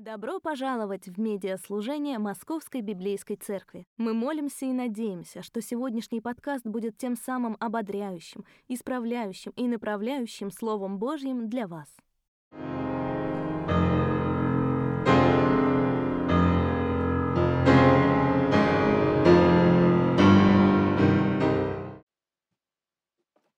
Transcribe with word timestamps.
Добро 0.00 0.40
пожаловать 0.40 1.08
в 1.08 1.20
медиаслужение 1.20 2.18
Московской 2.18 2.80
Библейской 2.80 3.36
Церкви. 3.36 3.84
Мы 3.98 4.14
молимся 4.14 4.64
и 4.64 4.72
надеемся, 4.72 5.42
что 5.42 5.60
сегодняшний 5.60 6.22
подкаст 6.22 6.64
будет 6.64 6.96
тем 6.96 7.16
самым 7.16 7.54
ободряющим, 7.60 8.46
исправляющим 8.66 9.52
и 9.56 9.68
направляющим 9.68 10.50
Словом 10.50 10.98
Божьим 10.98 11.50
для 11.50 11.66
вас. 11.66 11.94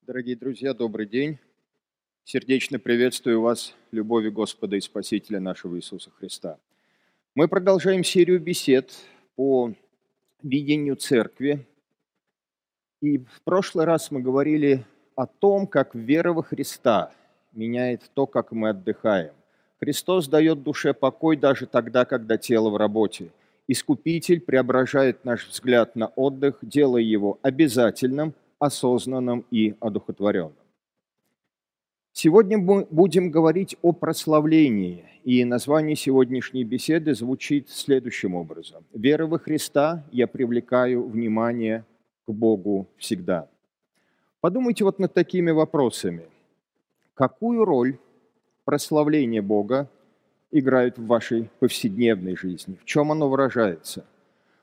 Дорогие 0.04 0.34
друзья, 0.34 0.74
добрый 0.74 1.06
день. 1.06 1.38
Сердечно 2.24 2.78
приветствую 2.78 3.40
вас 3.40 3.74
любовью 3.90 4.30
Господа 4.30 4.76
и 4.76 4.80
Спасителя 4.80 5.40
нашего 5.40 5.76
Иисуса 5.76 6.10
Христа. 6.12 6.56
Мы 7.34 7.48
продолжаем 7.48 8.04
серию 8.04 8.40
бесед 8.40 8.94
по 9.34 9.74
видению 10.40 10.94
церкви. 10.94 11.66
И 13.00 13.18
в 13.18 13.42
прошлый 13.42 13.86
раз 13.86 14.12
мы 14.12 14.20
говорили 14.20 14.86
о 15.16 15.26
том, 15.26 15.66
как 15.66 15.96
вера 15.96 16.32
во 16.32 16.44
Христа 16.44 17.12
меняет 17.52 18.08
то, 18.14 18.28
как 18.28 18.52
мы 18.52 18.68
отдыхаем. 18.68 19.32
Христос 19.80 20.28
дает 20.28 20.62
душе 20.62 20.94
покой 20.94 21.36
даже 21.36 21.66
тогда, 21.66 22.04
когда 22.04 22.38
тело 22.38 22.70
в 22.70 22.76
работе. 22.76 23.32
Искупитель 23.66 24.40
преображает 24.40 25.24
наш 25.24 25.48
взгляд 25.48 25.96
на 25.96 26.06
отдых, 26.06 26.58
делая 26.62 27.02
его 27.02 27.40
обязательным, 27.42 28.32
осознанным 28.60 29.44
и 29.50 29.74
одухотворенным. 29.80 30.61
Сегодня 32.14 32.58
мы 32.58 32.86
будем 32.90 33.30
говорить 33.30 33.76
о 33.80 33.92
прославлении, 33.92 35.04
и 35.24 35.42
название 35.46 35.96
сегодняшней 35.96 36.62
беседы 36.62 37.14
звучит 37.14 37.70
следующим 37.70 38.34
образом. 38.34 38.84
«Вера 38.92 39.26
во 39.26 39.38
Христа 39.38 40.04
я 40.12 40.26
привлекаю 40.26 41.08
внимание 41.08 41.86
к 42.26 42.30
Богу 42.30 42.86
всегда». 42.98 43.48
Подумайте 44.42 44.84
вот 44.84 44.98
над 44.98 45.14
такими 45.14 45.52
вопросами. 45.52 46.24
Какую 47.14 47.64
роль 47.64 47.96
прославление 48.66 49.40
Бога 49.40 49.88
играет 50.50 50.98
в 50.98 51.06
вашей 51.06 51.48
повседневной 51.60 52.36
жизни? 52.36 52.76
В 52.82 52.84
чем 52.84 53.10
оно 53.10 53.30
выражается? 53.30 54.04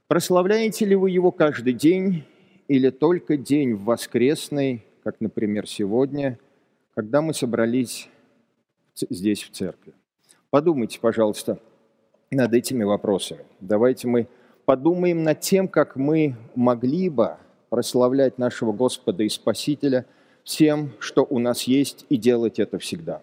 Прославляете 0.07 0.85
ли 0.85 0.95
вы 0.95 1.09
Его 1.09 1.31
каждый 1.31 1.73
день 1.73 2.25
или 2.67 2.91
только 2.91 3.37
день 3.37 3.73
в 3.73 3.85
воскресный, 3.85 4.85
как, 5.03 5.19
например, 5.19 5.67
сегодня– 5.67 6.37
когда 6.95 7.21
мы 7.21 7.33
собрались 7.33 8.09
здесь, 8.95 9.43
в 9.43 9.51
церкви. 9.51 9.93
Подумайте, 10.49 10.99
пожалуйста, 10.99 11.59
над 12.31 12.53
этими 12.53 12.83
вопросами. 12.83 13.45
Давайте 13.59 14.07
мы 14.07 14.27
подумаем 14.65 15.23
над 15.23 15.39
тем, 15.39 15.67
как 15.67 15.95
мы 15.95 16.35
могли 16.55 17.09
бы 17.09 17.37
прославлять 17.69 18.37
нашего 18.37 18.71
Господа 18.71 19.23
и 19.23 19.29
Спасителя 19.29 20.05
всем, 20.43 20.91
что 20.99 21.25
у 21.29 21.39
нас 21.39 21.63
есть, 21.63 22.05
и 22.09 22.17
делать 22.17 22.59
это 22.59 22.79
всегда. 22.79 23.21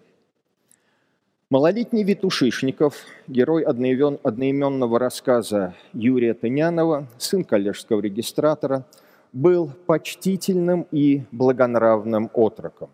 Малолетний 1.49 2.03
Витушишников, 2.03 2.95
герой 3.27 3.63
одноименного 3.63 4.99
рассказа 4.99 5.75
Юрия 5.93 6.33
Тынянова, 6.33 7.07
сын 7.17 7.45
коллежского 7.45 8.01
регистратора, 8.01 8.85
был 9.31 9.71
почтительным 9.85 10.87
и 10.91 11.23
благонравным 11.31 12.29
отроком. 12.33 12.89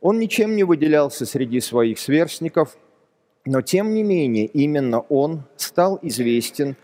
Он 0.00 0.18
ничем 0.18 0.56
не 0.56 0.64
выделялся 0.64 1.26
среди 1.26 1.60
своих 1.60 1.98
сверстников, 1.98 2.76
но 3.44 3.60
тем 3.60 3.92
не 3.92 4.02
менее 4.02 4.46
именно 4.46 5.00
он 5.00 5.42
стал 5.56 5.98
известен 6.02 6.76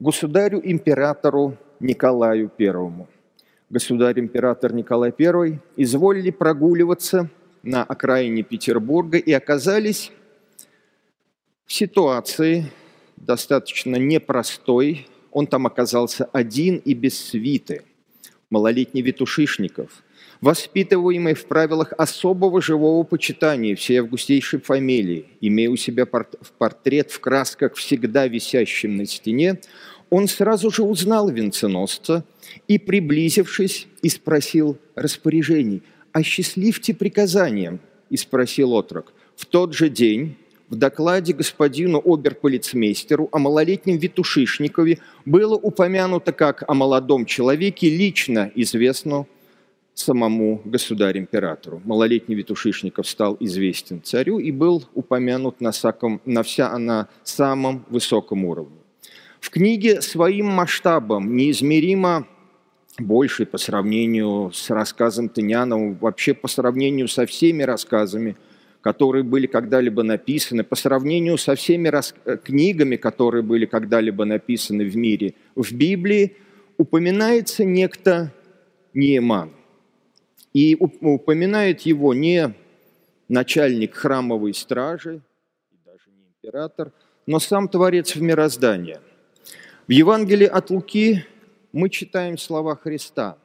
государю-императору 0.00 1.56
Николаю 1.80 2.50
I. 2.58 3.06
Государь-император 3.68 4.72
Николай 4.72 5.12
I 5.18 5.60
изволили 5.76 6.30
прогуливаться 6.30 7.28
на 7.62 7.82
окраине 7.82 8.42
Петербурга 8.42 9.18
и 9.18 9.32
оказались 9.32 10.10
в 11.66 11.72
ситуации 11.72 12.66
достаточно 13.16 13.96
непростой. 13.96 15.06
Он 15.32 15.46
там 15.46 15.66
оказался 15.66 16.24
один 16.32 16.76
и 16.76 16.94
без 16.94 17.18
свиты. 17.18 17.82
Малолетний 18.48 19.02
Витушишников– 19.02 20.02
воспитываемый 20.44 21.32
в 21.32 21.46
правилах 21.46 21.94
особого 21.96 22.60
живого 22.60 23.02
почитания 23.02 23.74
всей 23.74 23.96
августейшей 23.96 24.60
фамилии, 24.60 25.24
имея 25.40 25.70
у 25.70 25.76
себя 25.76 26.04
портрет 26.58 27.10
в 27.10 27.18
красках, 27.18 27.76
всегда 27.76 28.26
висящим 28.26 28.96
на 28.96 29.06
стене, 29.06 29.58
он 30.10 30.28
сразу 30.28 30.70
же 30.70 30.82
узнал 30.82 31.30
венценосца 31.30 32.26
и, 32.68 32.78
приблизившись, 32.78 33.86
и 34.02 34.10
спросил 34.10 34.76
распоряжений. 34.94 35.82
«Осчастливьте 36.12 36.92
приказанием»,– 36.92 37.80
и 38.10 38.18
спросил 38.18 38.74
отрок. 38.74 39.14
В 39.36 39.46
тот 39.46 39.72
же 39.72 39.88
день 39.88 40.36
в 40.68 40.76
докладе 40.76 41.32
господину 41.32 42.02
оберполицмейстеру 42.04 43.30
о 43.32 43.38
малолетнем 43.38 43.96
Витушишникове 43.96 44.98
было 45.24 45.54
упомянуто 45.54 46.32
как 46.32 46.64
о 46.68 46.74
молодом 46.74 47.24
человеке, 47.24 47.88
лично 47.88 48.52
известно 48.54 49.26
самому 49.94 50.60
государю-императору. 50.64 51.80
Малолетний 51.84 52.36
Витушишников 52.36 53.08
стал 53.08 53.36
известен 53.40 54.02
царю 54.02 54.40
и 54.40 54.50
был 54.50 54.84
упомянут 54.94 55.60
на, 55.60 55.72
саком, 55.72 56.20
на, 56.24 56.42
вся, 56.42 56.76
на 56.78 57.08
самом 57.22 57.84
высоком 57.88 58.44
уровне. 58.44 58.76
В 59.40 59.50
книге 59.50 60.02
своим 60.02 60.46
масштабом 60.46 61.36
неизмеримо 61.36 62.26
больше 62.98 63.46
по 63.46 63.58
сравнению 63.58 64.50
с 64.52 64.70
рассказом 64.70 65.28
Тынянова, 65.28 65.96
вообще 66.00 66.34
по 66.34 66.48
сравнению 66.48 67.08
со 67.08 67.26
всеми 67.26 67.62
рассказами, 67.62 68.36
которые 68.80 69.22
были 69.22 69.46
когда-либо 69.46 70.02
написаны, 70.02 70.64
по 70.64 70.76
сравнению 70.76 71.38
со 71.38 71.54
всеми 71.54 71.88
рас... 71.88 72.14
книгами, 72.44 72.96
которые 72.96 73.42
были 73.42 73.66
когда-либо 73.66 74.24
написаны 74.24 74.84
в 74.84 74.96
мире, 74.96 75.34
в 75.54 75.72
Библии 75.72 76.36
упоминается 76.78 77.64
некто 77.64 78.32
Нееман– 78.92 79.50
и 80.54 80.76
упоминает 80.78 81.80
его 81.82 82.14
не 82.14 82.54
начальник 83.28 83.94
храмовой 83.94 84.54
стражи, 84.54 85.20
даже 85.84 86.10
не 86.10 86.28
император, 86.28 86.92
но 87.26 87.40
сам 87.40 87.68
Творец 87.68 88.14
в 88.14 88.22
мироздания. 88.22 89.00
В 89.88 89.90
Евангелии 89.90 90.46
от 90.46 90.70
Луки 90.70 91.24
мы 91.72 91.90
читаем 91.90 92.38
слова 92.38 92.76
Христа. 92.76 93.36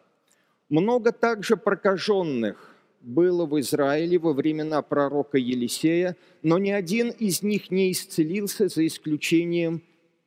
«Много 0.70 1.12
также 1.12 1.58
прокаженных 1.58 2.76
было 3.02 3.46
в 3.46 3.60
Израиле 3.60 4.20
во 4.20 4.34
времена 4.34 4.82
пророка 4.84 5.40
Елисея, 5.40 6.16
но 6.44 6.60
ни 6.60 6.70
один 6.70 7.10
из 7.10 7.42
них 7.42 7.72
не 7.72 7.92
исцелился 7.92 8.68
за 8.68 8.86
исключением 8.86 9.82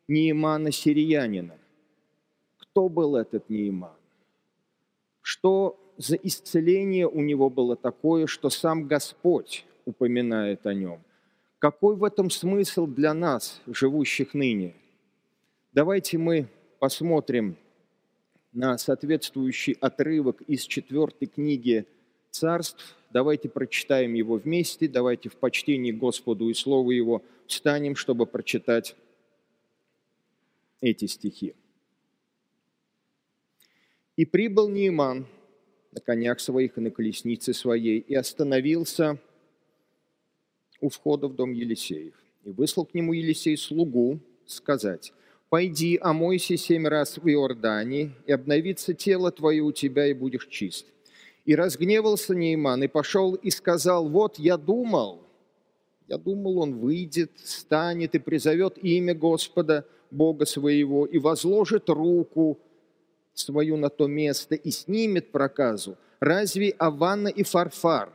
Неимана 0.09 0.73
Сириянина». 0.73 1.57
Кто 2.59 2.89
был 2.89 3.15
этот 3.15 3.49
Неиман? 3.49 3.95
Что 5.21 5.79
за 5.97 6.17
исцеление 6.17 7.09
у 7.09 7.21
него 7.21 7.51
было 7.51 7.77
такое, 7.77 8.27
что 8.27 8.51
сам 8.51 8.87
Господь 8.87 9.65
упоминает 9.85 10.67
о 10.67 10.75
нем. 10.75 11.03
Какой 11.59 11.97
в 11.97 12.05
этом 12.05 12.31
смысл 12.31 12.87
для 12.87 13.15
нас, 13.15 13.61
живущих 13.67 14.35
ныне? 14.35 14.75
Давайте 15.73 16.19
мы 16.19 16.49
посмотрим 16.79 17.57
на 18.53 18.77
соответствующий 18.79 19.75
отрывок 19.81 20.43
из 20.43 20.67
четвертой 20.67 21.29
книги 21.29 21.87
царств. 22.31 22.97
Давайте 23.11 23.49
прочитаем 23.49 24.15
его 24.15 24.37
вместе, 24.37 24.89
давайте 24.89 25.29
в 25.29 25.37
почтении 25.37 25.93
Господу 25.93 26.49
и 26.49 26.55
Слову 26.55 26.91
Его 26.91 27.23
встанем, 27.47 27.95
чтобы 27.95 28.27
прочитать 28.27 28.97
эти 30.81 31.07
стихи. 31.07 31.55
«И 34.17 34.27
прибыл 34.27 34.69
Неиман, 34.69 35.27
на 35.93 36.01
конях 36.01 36.41
своих 36.41 36.79
и 36.79 36.81
на 36.81 36.91
колеснице 36.91 37.53
своей, 37.53 37.99
и 37.99 38.15
остановился 38.15 39.19
у 40.81 40.89
входа 40.89 41.29
в 41.29 41.35
дом 41.35 41.53
Елисеев. 41.53 42.15
И 42.45 42.51
выслал 42.51 42.87
к 42.87 42.95
нему 42.95 43.13
Елисей 43.13 43.57
слугу 43.57 44.21
сказать, 44.47 45.13
«Пойди, 45.49 45.99
омойся 46.01 46.57
семь 46.57 46.89
раз 46.89 47.19
в 47.19 47.29
Иордане, 47.29 48.13
и 48.27 48.33
обновится 48.33 48.95
тело 48.95 49.31
твое 49.31 49.63
у 49.63 49.71
тебя, 49.71 50.07
и 50.07 50.15
будешь 50.15 50.49
чист». 50.49 50.87
И 51.45 51.55
разгневался 51.55 52.35
Нейман, 52.35 52.83
и 52.83 52.89
пошел 52.89 53.35
и 53.35 53.51
сказал, 53.51 54.09
«Вот 54.09 54.39
я 54.39 54.57
думал, 54.57 55.27
я 56.09 56.17
думал, 56.17 56.59
он 56.59 56.79
выйдет, 56.79 57.33
станет 57.43 58.15
и 58.15 58.19
призовет 58.19 58.79
имя 58.83 59.15
Господа, 59.15 59.87
Бога 60.11 60.47
своего, 60.47 61.07
и 61.07 61.19
возложит 61.19 61.89
руку 61.89 62.59
свою 63.35 63.77
на 63.77 63.89
то 63.89 64.07
место 64.07 64.55
и 64.55 64.71
снимет 64.71 65.33
проказу, 65.33 65.97
разве 66.21 66.71
Аванна 66.79 67.29
и 67.29 67.43
Фарфар, 67.43 68.13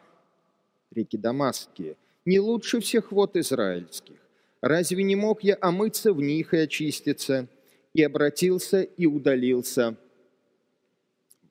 реки 0.92 1.18
Дамасские, 1.18 1.96
не 2.26 2.40
лучше 2.40 2.80
всех 2.80 3.12
вод 3.12 3.36
израильских? 3.36 4.16
Разве 4.62 5.04
не 5.04 5.16
мог 5.16 5.44
я 5.44 5.58
омыться 5.62 6.14
в 6.14 6.22
них 6.22 6.54
и 6.54 6.58
очиститься? 6.58 7.48
И 7.94 8.04
обратился 8.04 8.82
и 8.82 9.06
удалился 9.06 9.96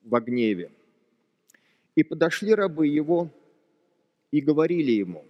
в 0.03 0.19
гневе. 0.19 0.71
И 1.95 2.03
подошли 2.03 2.53
рабы 2.53 2.87
его 2.87 3.29
и 4.31 4.39
говорили 4.39 4.91
ему, 4.91 5.25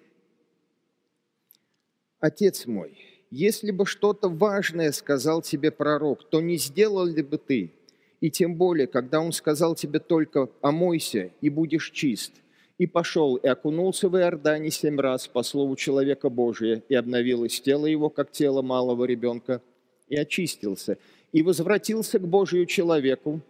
«Отец 2.20 2.66
мой, 2.66 2.98
если 3.30 3.72
бы 3.72 3.86
что-то 3.86 4.30
важное 4.30 4.92
сказал 4.92 5.42
тебе 5.42 5.72
пророк, 5.72 6.30
то 6.30 6.42
не 6.42 6.58
сделал 6.58 7.06
ли 7.06 7.22
бы 7.22 7.38
ты? 7.38 7.72
И 8.20 8.32
тем 8.32 8.56
более, 8.56 8.88
когда 8.88 9.20
он 9.22 9.32
сказал 9.32 9.76
тебе 9.76 10.00
только 10.00 10.50
«омойся 10.62 11.32
и 11.42 11.50
будешь 11.50 11.92
чист», 11.92 12.34
и 12.78 12.86
пошел, 12.86 13.36
и 13.36 13.48
окунулся 13.48 14.08
в 14.10 14.18
Иордане 14.18 14.70
семь 14.70 15.00
раз 15.00 15.28
по 15.28 15.44
слову 15.44 15.76
человека 15.76 16.30
Божия, 16.30 16.84
и 16.90 16.96
обновилось 16.96 17.60
тело 17.60 17.86
его, 17.86 18.10
как 18.10 18.32
тело 18.32 18.62
малого 18.62 19.06
ребенка, 19.06 19.62
и 20.08 20.16
очистился, 20.16 20.98
и 21.32 21.42
возвратился 21.42 22.20
к 22.20 22.28
Божию 22.28 22.66
человеку, 22.66 23.42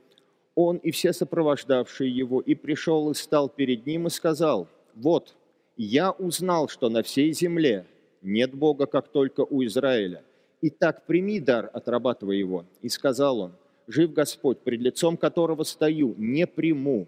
он 0.56 0.78
и 0.78 0.92
все 0.92 1.14
сопровождавшие 1.14 2.10
его, 2.10 2.40
и 2.40 2.56
пришел 2.56 3.12
и 3.12 3.14
стал 3.14 3.48
перед 3.48 3.86
ним 3.86 4.08
и 4.08 4.10
сказал, 4.10 4.68
«Вот, 4.96 5.36
я 5.76 6.12
узнал, 6.12 6.68
что 6.68 6.90
на 6.90 7.04
всей 7.04 7.32
земле 7.32 7.86
нет 8.22 8.56
Бога, 8.56 8.88
как 8.88 9.10
только 9.10 9.42
у 9.42 9.64
Израиля. 9.66 10.24
Итак, 10.62 11.06
прими 11.06 11.40
дар, 11.40 11.70
отрабатывай 11.74 12.40
его». 12.40 12.66
И 12.82 12.90
сказал 12.90 13.40
он, 13.40 13.52
«Жив 13.88 14.14
Господь, 14.14 14.60
пред 14.60 14.82
лицом 14.82 15.18
которого 15.18 15.64
стою, 15.64 16.14
не 16.18 16.46
приму». 16.46 17.08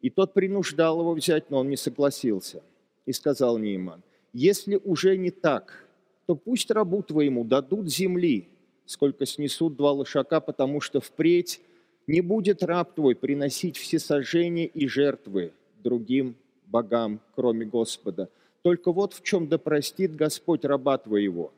И 0.00 0.10
тот 0.10 0.34
принуждал 0.34 1.00
его 1.00 1.12
взять, 1.14 1.50
но 1.50 1.58
он 1.58 1.68
не 1.68 1.76
согласился. 1.76 2.62
И 3.06 3.12
сказал 3.12 3.58
Нейман, 3.58 4.02
«Если 4.32 4.80
уже 4.84 5.16
не 5.16 5.30
так, 5.30 5.86
то 6.26 6.34
пусть 6.34 6.70
рабу 6.70 7.02
твоему 7.02 7.44
дадут 7.44 7.88
земли, 7.88 8.48
сколько 8.86 9.26
снесут 9.26 9.76
два 9.76 9.92
лошака, 9.92 10.40
потому 10.40 10.80
что 10.80 11.00
впредь 11.00 11.60
не 12.06 12.20
будет 12.20 12.62
раб 12.62 12.94
твой 12.94 13.14
приносить 13.14 13.76
все 13.76 13.98
сожжения 13.98 14.66
и 14.66 14.86
жертвы 14.86 15.52
другим 15.82 16.36
богам, 16.66 17.20
кроме 17.34 17.66
Господа. 17.66 18.28
Только 18.62 18.92
вот 18.92 19.14
в 19.14 19.22
чем 19.22 19.48
да 19.48 19.58
простит 19.58 20.14
Господь 20.14 20.64
раба 20.64 20.98
твоего. 20.98 21.52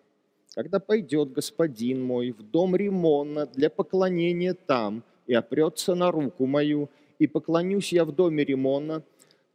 Когда 0.55 0.81
пойдет 0.81 1.33
господин 1.33 2.03
мой 2.03 2.33
в 2.33 2.43
дом 2.43 2.77
Римона 2.77 3.47
для 3.47 3.71
поклонения 3.71 4.55
там 4.55 5.03
и 5.27 5.33
опрется 5.33 5.95
на 5.95 6.11
руку 6.11 6.47
мою, 6.47 6.91
и 7.19 7.27
поклонюсь 7.27 7.93
я 7.93 8.05
в 8.05 8.13
доме 8.13 8.45
Римона, 8.45 9.03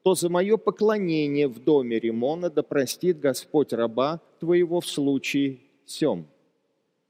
то 0.03 0.15
за 0.15 0.29
мое 0.29 0.57
поклонение 0.57 1.47
в 1.47 1.63
доме 1.63 1.99
Римона 1.99 2.49
да 2.49 2.63
простит 2.63 3.19
Господь 3.19 3.73
раба 3.73 4.21
твоего 4.39 4.81
в 4.81 4.88
случае 4.88 5.59
сем. 5.85 6.25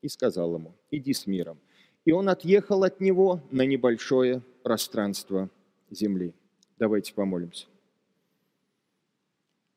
И 0.02 0.10
сказал 0.10 0.56
ему, 0.56 0.74
иди 0.92 1.14
с 1.14 1.26
миром. 1.26 1.60
И 2.04 2.12
он 2.12 2.28
отъехал 2.28 2.84
от 2.84 3.00
него 3.00 3.42
на 3.52 3.66
небольшое 3.66 4.42
пространство 4.64 5.50
земли. 5.90 6.34
Давайте 6.78 7.14
помолимся. 7.14 7.68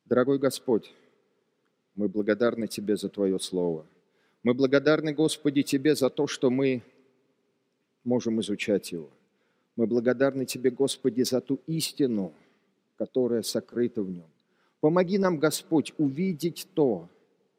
Дорогой 0.05 0.39
Господь, 0.39 0.93
мы 1.95 2.09
благодарны 2.09 2.67
Тебе 2.67 2.97
за 2.97 3.09
Твое 3.09 3.39
Слово. 3.39 3.87
Мы 4.43 4.55
благодарны, 4.55 5.13
Господи, 5.13 5.63
Тебе 5.63 5.95
за 5.95 6.09
то, 6.09 6.27
что 6.27 6.51
мы 6.51 6.83
можем 8.05 8.41
изучать 8.41 8.93
его. 8.93 9.11
Мы 9.77 9.87
благодарны 9.87 10.47
Тебе, 10.47 10.71
Господи, 10.71 11.23
за 11.23 11.41
ту 11.41 11.61
истину, 11.67 12.33
которая 12.97 13.43
сокрыта 13.43 14.03
в 14.03 14.11
нем. 14.11 14.29
Помоги 14.81 15.19
нам, 15.19 15.39
Господь, 15.39 15.93
увидеть 15.99 16.67
то, 16.75 17.09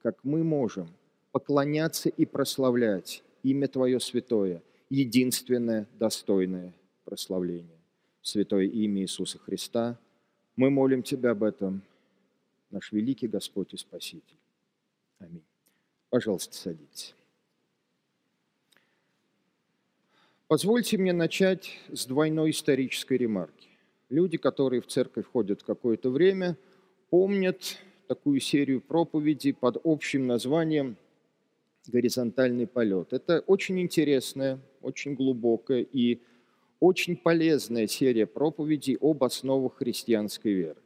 как 0.01 0.23
мы 0.23 0.43
можем 0.43 0.87
поклоняться 1.31 2.09
и 2.09 2.25
прославлять 2.25 3.23
имя 3.43 3.67
Твое 3.67 3.99
святое, 3.99 4.63
единственное 4.89 5.87
достойное 5.99 6.73
прославление. 7.05 7.79
Святое 8.21 8.65
имя 8.65 9.01
Иисуса 9.01 9.39
Христа. 9.39 9.99
Мы 10.55 10.69
молим 10.69 11.03
Тебя 11.03 11.31
об 11.31 11.43
этом 11.43 11.81
наш 12.71 12.91
великий 12.91 13.27
Господь 13.27 13.73
и 13.73 13.77
Спаситель. 13.77 14.37
Аминь. 15.19 15.50
Пожалуйста, 16.11 16.55
садитесь. 16.55 17.15
Позвольте 20.49 20.97
мне 20.97 21.13
начать 21.13 21.79
с 21.89 22.05
двойной 22.05 22.51
исторической 22.51 23.17
ремарки. 23.17 23.69
Люди, 24.09 24.37
которые 24.37 24.81
в 24.81 24.87
церковь 24.87 25.25
ходят 25.25 25.63
какое-то 25.63 26.09
время, 26.09 26.57
помнят 27.09 27.77
такую 28.09 28.41
серию 28.41 28.81
проповедей 28.81 29.53
под 29.53 29.77
общим 29.85 30.27
названием 30.27 30.97
«Горизонтальный 31.87 32.67
полет». 32.67 33.13
Это 33.13 33.39
очень 33.47 33.79
интересная, 33.79 34.59
очень 34.81 35.15
глубокая 35.15 35.81
и 35.81 36.19
очень 36.81 37.15
полезная 37.15 37.87
серия 37.87 38.25
проповедей 38.25 38.97
об 38.99 39.23
основах 39.23 39.77
христианской 39.77 40.51
веры. 40.51 40.81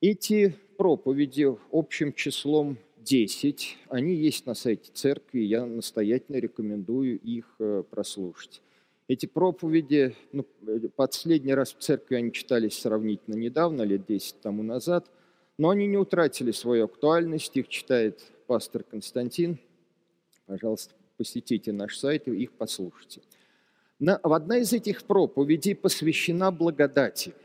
Эти 0.00 0.56
проповеди 0.76 1.56
общим 1.70 2.12
числом 2.12 2.78
10, 3.06 3.78
они 3.88 4.14
есть 4.14 4.46
на 4.46 4.54
сайте 4.54 4.90
церкви, 4.92 5.40
я 5.40 5.64
настоятельно 5.64 6.36
рекомендую 6.36 7.18
их 7.20 7.54
э, 7.58 7.82
прослушать. 7.88 8.60
Эти 9.08 9.26
проповеди, 9.26 10.16
ну, 10.32 10.44
последний 10.96 11.54
раз 11.54 11.72
в 11.72 11.78
церкви 11.78 12.16
они 12.16 12.32
читались 12.32 12.78
сравнительно 12.78 13.36
недавно, 13.36 13.82
лет 13.82 14.04
10 14.06 14.40
тому 14.40 14.62
назад, 14.62 15.10
но 15.58 15.70
они 15.70 15.86
не 15.86 15.96
утратили 15.96 16.50
свою 16.50 16.86
актуальность, 16.86 17.56
их 17.56 17.68
читает 17.68 18.20
пастор 18.46 18.82
Константин. 18.82 19.58
Пожалуйста, 20.46 20.94
посетите 21.16 21.72
наш 21.72 21.96
сайт 21.96 22.26
и 22.28 22.32
их 22.32 22.52
послушайте. 22.52 23.22
Одна 23.98 24.58
из 24.58 24.72
этих 24.72 25.04
проповедей 25.04 25.74
посвящена 25.74 26.50
благодати– 26.50 27.32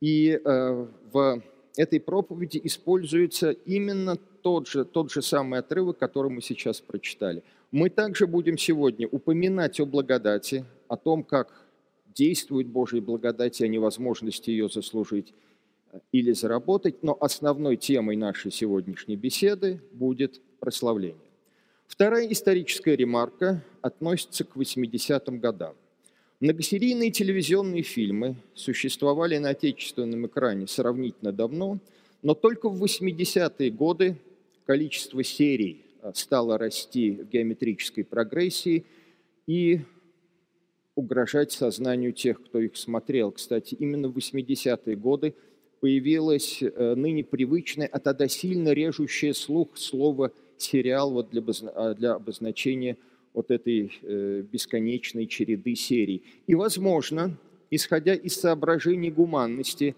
и 0.00 0.40
э, 0.44 0.86
в 1.12 1.42
этой 1.76 2.00
проповеди 2.00 2.60
используется 2.64 3.50
именно 3.50 4.16
тот 4.16 4.66
же, 4.66 4.84
тот 4.84 5.12
же 5.12 5.22
самый 5.22 5.60
отрывок, 5.60 5.98
который 5.98 6.30
мы 6.30 6.40
сейчас 6.40 6.80
прочитали. 6.80 7.42
Мы 7.70 7.90
также 7.90 8.26
будем 8.26 8.58
сегодня 8.58 9.06
упоминать 9.06 9.78
о 9.80 9.86
благодати, 9.86 10.64
о 10.88 10.96
том, 10.96 11.22
как 11.22 11.66
действует 12.14 12.66
Божья 12.66 13.00
благодать 13.00 13.60
и 13.60 13.64
о 13.64 13.68
невозможности 13.68 14.50
ее 14.50 14.68
заслужить 14.68 15.34
э, 15.92 16.00
или 16.12 16.32
заработать, 16.32 17.02
но 17.02 17.16
основной 17.20 17.76
темой 17.76 18.16
нашей 18.16 18.50
сегодняшней 18.50 19.16
беседы 19.16 19.80
будет 19.92 20.40
прославление. 20.58 21.20
Вторая 21.86 22.26
историческая 22.32 22.96
ремарка 22.96 23.62
относится 23.82 24.44
к 24.44 24.56
80-м 24.56 25.38
годам. 25.38 25.74
Многосерийные 26.38 27.10
телевизионные 27.10 27.82
фильмы 27.82 28.36
существовали 28.54 29.38
на 29.38 29.50
отечественном 29.50 30.26
экране 30.26 30.66
сравнительно 30.66 31.32
давно, 31.32 31.78
но 32.22 32.34
только 32.34 32.68
в 32.68 32.84
80-е 32.84 33.70
годы 33.70 34.16
количество 34.66 35.24
серий 35.24 35.86
а, 36.02 36.12
стало 36.12 36.58
расти 36.58 37.12
в 37.12 37.30
геометрической 37.30 38.04
прогрессии 38.04 38.84
и 39.46 39.80
угрожать 40.94 41.52
сознанию 41.52 42.12
тех, 42.12 42.44
кто 42.44 42.60
их 42.60 42.76
смотрел. 42.76 43.32
Кстати, 43.32 43.74
именно 43.74 44.08
в 44.08 44.16
80-е 44.18 44.94
годы 44.94 45.34
появилось 45.80 46.62
э, 46.62 46.94
ныне 46.96 47.24
привычное, 47.24 47.86
а 47.86 47.98
тогда 47.98 48.28
сильно 48.28 48.74
режущее 48.74 49.32
слух 49.32 49.78
слово 49.78 50.32
«сериал» 50.58 51.12
вот 51.12 51.30
для, 51.30 51.42
а, 51.74 51.94
для 51.94 52.14
обозначения 52.14 52.98
вот 53.36 53.50
этой 53.50 53.92
э, 54.02 54.42
бесконечной 54.50 55.26
череды 55.26 55.76
серий. 55.76 56.22
И, 56.46 56.54
возможно, 56.54 57.36
исходя 57.70 58.14
из 58.14 58.34
соображений 58.34 59.10
гуманности, 59.10 59.94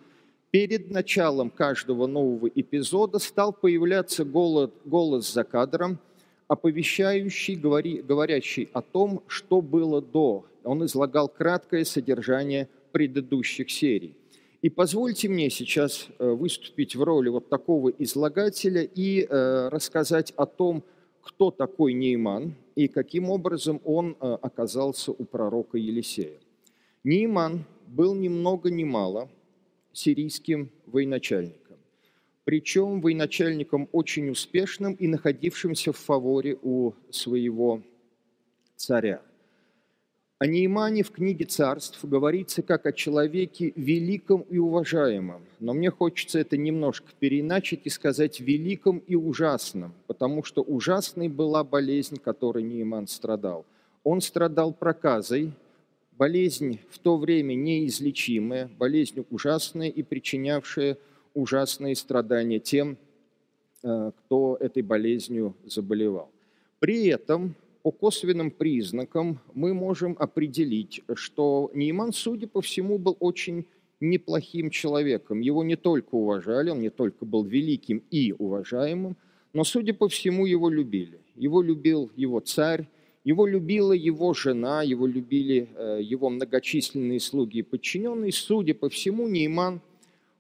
перед 0.51 0.91
началом 0.91 1.49
каждого 1.49 2.09
нового 2.09 2.49
эпизода 2.49 3.21
стал 3.21 3.53
появляться 3.53 4.25
голос, 4.25 4.71
голос 4.85 5.33
за 5.33 5.45
кадром, 5.45 6.01
оповещающий, 6.49 7.55
говори, 7.55 8.03
говорящий 8.03 8.69
о 8.73 8.83
том, 8.83 9.23
что 9.29 9.61
было 9.61 10.03
до. 10.03 10.45
Он 10.65 10.85
излагал 10.85 11.29
краткое 11.29 11.85
содержание 11.85 12.69
предыдущих 12.91 13.71
серий. 13.71 14.17
И 14.63 14.69
позвольте 14.69 15.29
мне 15.29 15.49
сейчас 15.49 16.09
э, 16.19 16.29
выступить 16.29 16.97
в 16.97 17.03
роли 17.05 17.29
вот 17.29 17.49
такого 17.49 17.91
излагателя 17.91 18.83
и 18.83 19.23
э, 19.23 19.69
рассказать 19.69 20.33
о 20.35 20.47
том, 20.47 20.83
кто 21.29 21.51
такой 21.51 21.93
Нейман 21.93 22.55
и 22.75 22.89
каким 22.89 23.29
образом 23.29 23.83
он 23.85 24.17
э, 24.19 24.39
оказался 24.41 25.13
у 25.13 25.25
пророка 25.25 25.77
Елисея. 25.77 26.41
Нейман 27.05 27.65
был 27.87 28.15
ни 28.15 28.29
много 28.29 28.71
ни 28.71 28.85
мало 28.85 29.29
сирийским 29.93 30.71
военачальником, 30.87 31.77
причем 32.45 33.03
военачальником 33.03 33.91
очень 33.93 34.31
успешным 34.31 34.95
и 34.95 35.07
находившимся 35.07 35.93
в 35.93 35.99
фаворе 35.99 36.59
у 36.63 36.93
своего 37.11 37.83
царя. 38.77 39.21
О 40.41 40.47
Неймане 40.47 41.03
в 41.03 41.11
книге 41.11 41.47
царств 41.47 41.99
говорится 42.05 42.63
как 42.63 42.87
о 42.87 42.93
человеке 42.93 43.73
великом 43.75 44.43
и 44.43 44.57
уважаемом. 44.57 45.43
Но 45.59 45.75
мне 45.75 45.91
хочется 45.91 46.39
это 46.39 46.57
немножко 46.57 47.09
переиначить 47.19 47.81
и 47.83 47.91
сказать 47.91 48.39
великом 48.39 48.99
и 48.99 49.17
ужасном, 49.17 49.95
потому 50.07 50.45
что 50.45 50.63
ужасной 50.63 51.29
была 51.29 51.65
болезнь, 51.65 52.19
которой 52.19 52.63
Нейман 52.63 53.09
страдал. 53.09 53.67
Он 54.05 54.21
страдал 54.21 54.73
проказой, 54.73 55.51
болезнь 56.13 56.79
в 56.89 57.01
то 57.01 57.17
время 57.17 57.55
неизлечимая, 57.55 58.71
болезнь 58.79 59.27
ужасная 59.31 59.89
и 59.89 60.05
причинявшая 60.05 60.99
ужасные 61.35 61.97
страдания 61.97 62.61
тем, 62.61 62.97
э, 63.83 64.13
кто 64.17 64.57
этой 64.61 64.85
болезнью 64.85 65.57
заболевал. 65.65 66.31
При 66.79 67.09
этом 67.09 67.57
по 67.89 67.93
косвенным 67.93 68.51
признакам 68.51 69.41
мы 69.55 69.73
можем 69.73 70.15
определить, 70.19 71.01
что 71.15 71.71
Нейман, 71.73 72.13
судя 72.13 72.47
по 72.47 72.61
всему, 72.61 72.99
был 72.99 73.17
очень 73.19 73.65
неплохим 73.99 74.69
человеком. 74.69 75.41
Его 75.41 75.65
не 75.65 75.75
только 75.77 76.15
уважали, 76.15 76.69
он 76.69 76.83
не 76.83 76.91
только 76.91 77.25
был 77.25 77.45
великим 77.45 78.03
и 78.11 78.35
уважаемым, 78.39 79.17
но, 79.55 79.65
судя 79.65 79.95
по 79.95 80.07
всему, 80.07 80.45
его 80.45 80.69
любили. 80.69 81.19
Его 81.35 81.63
любил 81.63 82.11
его 82.15 82.41
царь, 82.41 82.87
его 83.25 83.47
любила 83.47 83.95
его 83.95 84.35
жена, 84.35 84.83
его 84.83 85.07
любили 85.07 85.71
э, 85.75 86.01
его 86.03 86.29
многочисленные 86.29 87.21
слуги 87.21 87.61
и 87.61 87.63
подчиненные. 87.63 88.33
Судя 88.33 88.75
по 88.75 88.91
всему, 88.91 89.29
Нейман 89.29 89.81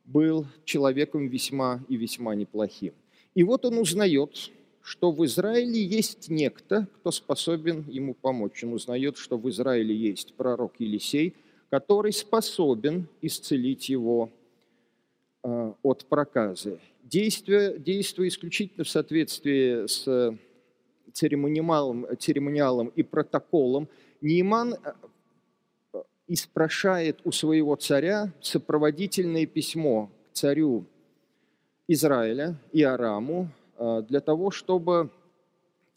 был 0.04 0.44
человеком 0.66 1.28
весьма 1.28 1.82
и 1.88 1.96
весьма 1.96 2.34
неплохим. 2.34 2.92
И 3.34 3.42
вот 3.42 3.64
он 3.64 3.78
узнает, 3.78 4.50
что 4.88 5.12
в 5.12 5.22
Израиле 5.26 5.84
есть 5.84 6.30
некто, 6.30 6.88
кто 6.96 7.10
способен 7.10 7.84
ему 7.88 8.14
помочь. 8.14 8.64
Он 8.64 8.72
узнает, 8.72 9.18
что 9.18 9.36
в 9.36 9.46
Израиле 9.50 9.94
есть 9.94 10.32
пророк 10.32 10.76
Елисей, 10.78 11.34
который 11.68 12.10
способен 12.10 13.06
исцелить 13.20 13.90
его 13.90 14.30
э, 15.44 15.72
от 15.82 16.06
проказы. 16.06 16.78
Действуя, 17.04 17.76
действуя 17.76 18.28
исключительно 18.28 18.84
в 18.84 18.88
соответствии 18.88 19.86
с 19.86 20.34
церемониалом, 21.12 22.06
церемониалом 22.18 22.88
и 22.96 23.02
протоколом, 23.02 23.88
Нейман 24.22 24.72
э, 24.72 26.02
испрошает 26.28 27.20
у 27.24 27.30
своего 27.32 27.76
царя 27.76 28.32
сопроводительное 28.40 29.44
письмо 29.44 30.10
к 30.30 30.32
царю 30.32 30.86
Израиля 31.88 32.56
и 32.72 32.82
Араму, 32.82 33.50
Э, 33.50 33.57
для 33.78 34.20
того, 34.20 34.50
чтобы 34.50 35.10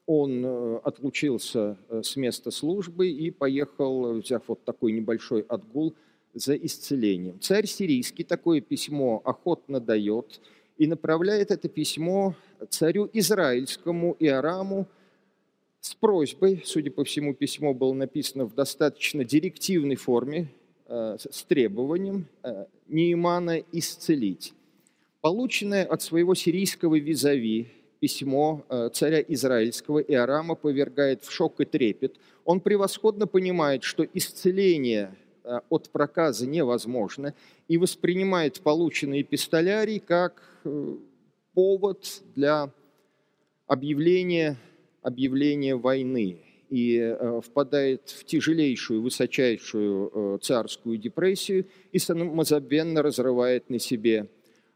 он 0.05 0.43
э, 0.45 0.79
отлучился 0.83 1.77
э, 1.89 2.01
с 2.03 2.15
места 2.15 2.51
службы 2.51 3.09
и 3.09 3.31
поехал, 3.31 4.19
взяв 4.19 4.43
вот 4.47 4.63
такой 4.65 4.91
небольшой 4.91 5.41
отгул, 5.41 5.95
за 6.33 6.55
исцелением. 6.55 7.39
Царь 7.41 7.65
сирийский 7.65 8.23
такое 8.23 8.61
письмо 8.61 9.21
охотно 9.25 9.81
дает 9.81 10.39
и 10.77 10.88
направляет 10.88 11.51
это 11.51 11.67
письмо 11.67 12.35
царю 12.69 13.09
израильскому 13.11 14.15
Иораму 14.17 14.88
с 15.81 15.93
просьбой, 15.93 16.61
судя 16.65 16.89
по 16.89 17.03
всему, 17.03 17.33
письмо 17.33 17.73
было 17.73 17.93
написано 17.93 18.45
в 18.45 18.53
достаточно 18.53 19.25
директивной 19.25 19.95
форме, 19.95 20.47
с 20.88 21.43
требованием 21.43 22.27
Неймана 22.88 23.61
исцелить 23.73 24.53
полученное 25.21 25.85
от 25.85 26.01
своего 26.01 26.35
сирийского 26.35 26.99
визави 26.99 27.67
письмо 27.99 28.65
э, 28.67 28.89
царя 28.93 29.21
израильского 29.21 29.99
Иорама 29.99 30.55
повергает 30.55 31.23
в 31.23 31.31
шок 31.31 31.61
и 31.61 31.65
трепет. 31.65 32.17
Он 32.45 32.59
превосходно 32.59 33.27
понимает, 33.27 33.83
что 33.83 34.03
исцеление 34.13 35.15
э, 35.43 35.59
от 35.69 35.89
проказа 35.91 36.47
невозможно 36.47 37.35
и 37.67 37.77
воспринимает 37.77 38.61
полученный 38.61 39.21
эпистолярий 39.21 39.99
как 39.99 40.41
э, 40.65 40.95
повод 41.53 42.23
для 42.35 42.71
объявления, 43.67 44.57
объявления 45.03 45.75
войны 45.75 46.39
и 46.69 47.17
впадает 47.45 48.07
в 48.07 48.23
тяжелейшую, 48.23 49.01
высочайшую 49.01 50.39
царскую 50.41 50.97
депрессию 50.97 51.65
и 51.91 51.99
самозабвенно 51.99 53.01
разрывает 53.01 53.69
на 53.69 53.77
себе 53.77 54.29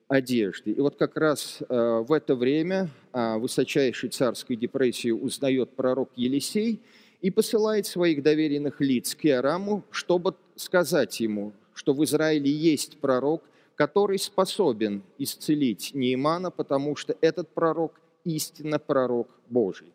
одежды. 0.08 0.72
И 0.72 0.80
вот 0.80 0.96
как 0.96 1.18
раз 1.18 1.60
э, 1.68 2.04
в 2.08 2.12
это 2.12 2.36
время 2.36 2.90
о 3.12 3.38
высочайшей 3.38 4.10
царской 4.10 4.56
депрессии 4.56 5.12
узнает 5.12 5.72
пророк 5.72 6.10
Елисей 6.16 6.80
и 7.22 7.32
посылает 7.32 7.88
своих 7.88 8.22
доверенных 8.22 8.82
лиц 8.82 9.16
к 9.16 9.26
Иораму, 9.26 9.84
чтобы 9.90 10.36
сказать 10.56 11.20
ему, 11.20 11.54
что 11.74 11.94
в 11.94 12.04
Израиле 12.04 12.52
есть 12.52 12.98
пророк, 12.98 13.44
который 13.76 14.20
способен 14.20 15.02
исцелить 15.18 15.92
Неймана, 15.94 16.52
потому 16.52 16.96
что 16.96 17.16
этот 17.22 17.50
пророк 17.50 18.00
истинно 18.24 18.80
пророк 18.80 19.28
Божий. 19.50 19.92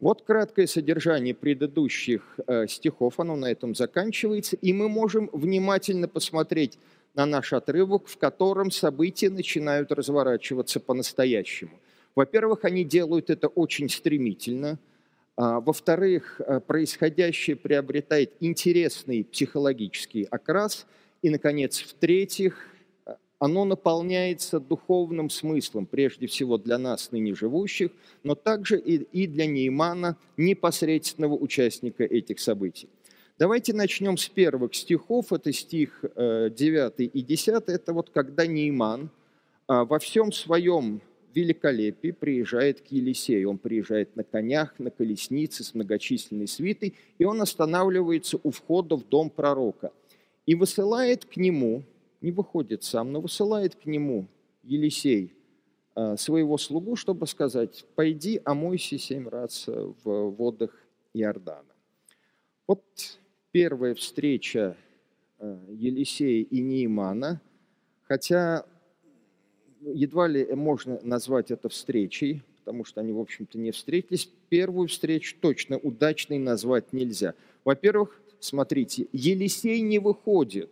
Вот 0.00 0.22
краткое 0.22 0.66
содержание 0.66 1.34
предыдущих 1.34 2.40
э, 2.46 2.66
стихов, 2.66 3.20
оно 3.20 3.36
на 3.36 3.50
этом 3.50 3.74
заканчивается, 3.74 4.56
и 4.56 4.72
мы 4.72 4.88
можем 4.88 5.28
внимательно 5.34 6.08
посмотреть 6.08 6.78
на 7.14 7.26
наш 7.26 7.52
отрывок, 7.52 8.06
в 8.06 8.16
котором 8.16 8.70
события 8.70 9.30
начинают 9.30 9.92
разворачиваться 9.92 10.80
по-настоящему. 10.80 11.78
Во-первых, 12.14 12.64
они 12.64 12.84
делают 12.84 13.30
это 13.30 13.48
очень 13.48 13.88
стремительно. 13.88 14.78
А, 15.36 15.60
во-вторых, 15.60 16.40
э, 16.40 16.60
происходящее 16.60 17.56
приобретает 17.56 18.32
интересный 18.40 19.24
психологический 19.24 20.24
окрас. 20.24 20.86
И, 21.22 21.30
наконец, 21.30 21.80
в-третьих, 21.80 22.68
э, 23.06 23.14
оно 23.38 23.64
наполняется 23.64 24.60
духовным 24.60 25.30
смыслом, 25.30 25.86
прежде 25.86 26.26
всего 26.26 26.58
для 26.58 26.78
нас, 26.78 27.10
ныне 27.12 27.34
живущих, 27.34 27.90
но 28.22 28.34
также 28.34 28.78
и 28.78 29.26
для 29.26 29.46
Неймана, 29.46 30.16
непосредственного 30.36 31.34
участника 31.34 32.04
этих 32.04 32.40
событий. 32.40 32.88
Давайте 33.40 33.72
начнем 33.72 34.18
с 34.18 34.28
первых 34.28 34.74
стихов. 34.74 35.32
Это 35.32 35.50
стих 35.50 36.00
9 36.02 36.10
э, 36.14 37.04
и 37.04 37.22
10. 37.22 37.68
Это 37.68 37.94
вот 37.94 38.10
когда 38.10 38.46
Нейман 38.46 39.08
а, 39.66 39.86
во 39.86 39.98
всем 39.98 40.30
своем 40.30 41.00
великолепии 41.32 42.10
приезжает 42.10 42.82
к 42.82 42.88
Елисею. 42.88 43.48
Он 43.48 43.56
приезжает 43.56 44.14
на 44.14 44.24
конях, 44.24 44.78
на 44.78 44.90
колеснице 44.90 45.64
с 45.64 45.72
многочисленной 45.72 46.48
свитой, 46.48 46.92
и 47.16 47.24
он 47.24 47.40
останавливается 47.40 48.38
у 48.42 48.50
входа 48.50 48.96
в 48.96 49.08
дом 49.08 49.30
пророка. 49.30 49.90
И 50.44 50.54
высылает 50.54 51.24
к 51.24 51.38
нему, 51.38 51.82
не 52.20 52.32
выходит 52.32 52.84
сам, 52.84 53.10
но 53.10 53.22
высылает 53.22 53.74
к 53.74 53.86
нему 53.86 54.26
Елисей 54.64 55.32
а, 55.94 56.18
своего 56.18 56.58
слугу, 56.58 56.94
чтобы 56.94 57.26
сказать, 57.26 57.86
пойди 57.94 58.38
омойся 58.44 58.98
семь 58.98 59.26
раз 59.26 59.66
в 59.66 60.28
водах 60.28 60.76
Иордана. 61.14 61.64
Вот 62.66 62.84
первая 63.52 63.94
встреча 63.94 64.76
э, 65.38 65.58
Елисея 65.70 66.44
и 66.44 66.60
Неймана, 66.60 67.40
хотя 68.02 68.64
едва 69.80 70.28
ли 70.28 70.46
можно 70.54 71.00
назвать 71.02 71.50
это 71.50 71.68
встречей, 71.68 72.42
потому 72.58 72.84
что 72.84 73.00
они, 73.00 73.12
в 73.12 73.18
общем-то, 73.18 73.58
не 73.58 73.72
встретились. 73.72 74.30
Первую 74.48 74.88
встречу 74.88 75.36
точно 75.40 75.78
удачной 75.78 76.38
назвать 76.38 76.92
нельзя. 76.92 77.34
Во-первых, 77.64 78.20
смотрите, 78.38 79.08
Елисей 79.12 79.80
не 79.80 79.98
выходит 79.98 80.70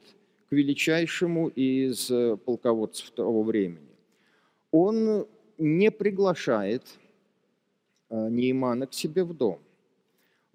к 0.49 0.53
величайшему 0.53 1.49
из 1.49 2.11
э, 2.11 2.37
полководцев 2.37 3.11
того 3.11 3.43
времени. 3.43 3.89
Он 4.71 5.27
не 5.59 5.91
приглашает 5.91 6.85
э, 8.11 8.29
Неймана 8.31 8.87
к 8.87 8.95
себе 8.95 9.25
в 9.25 9.35
дом. 9.35 9.59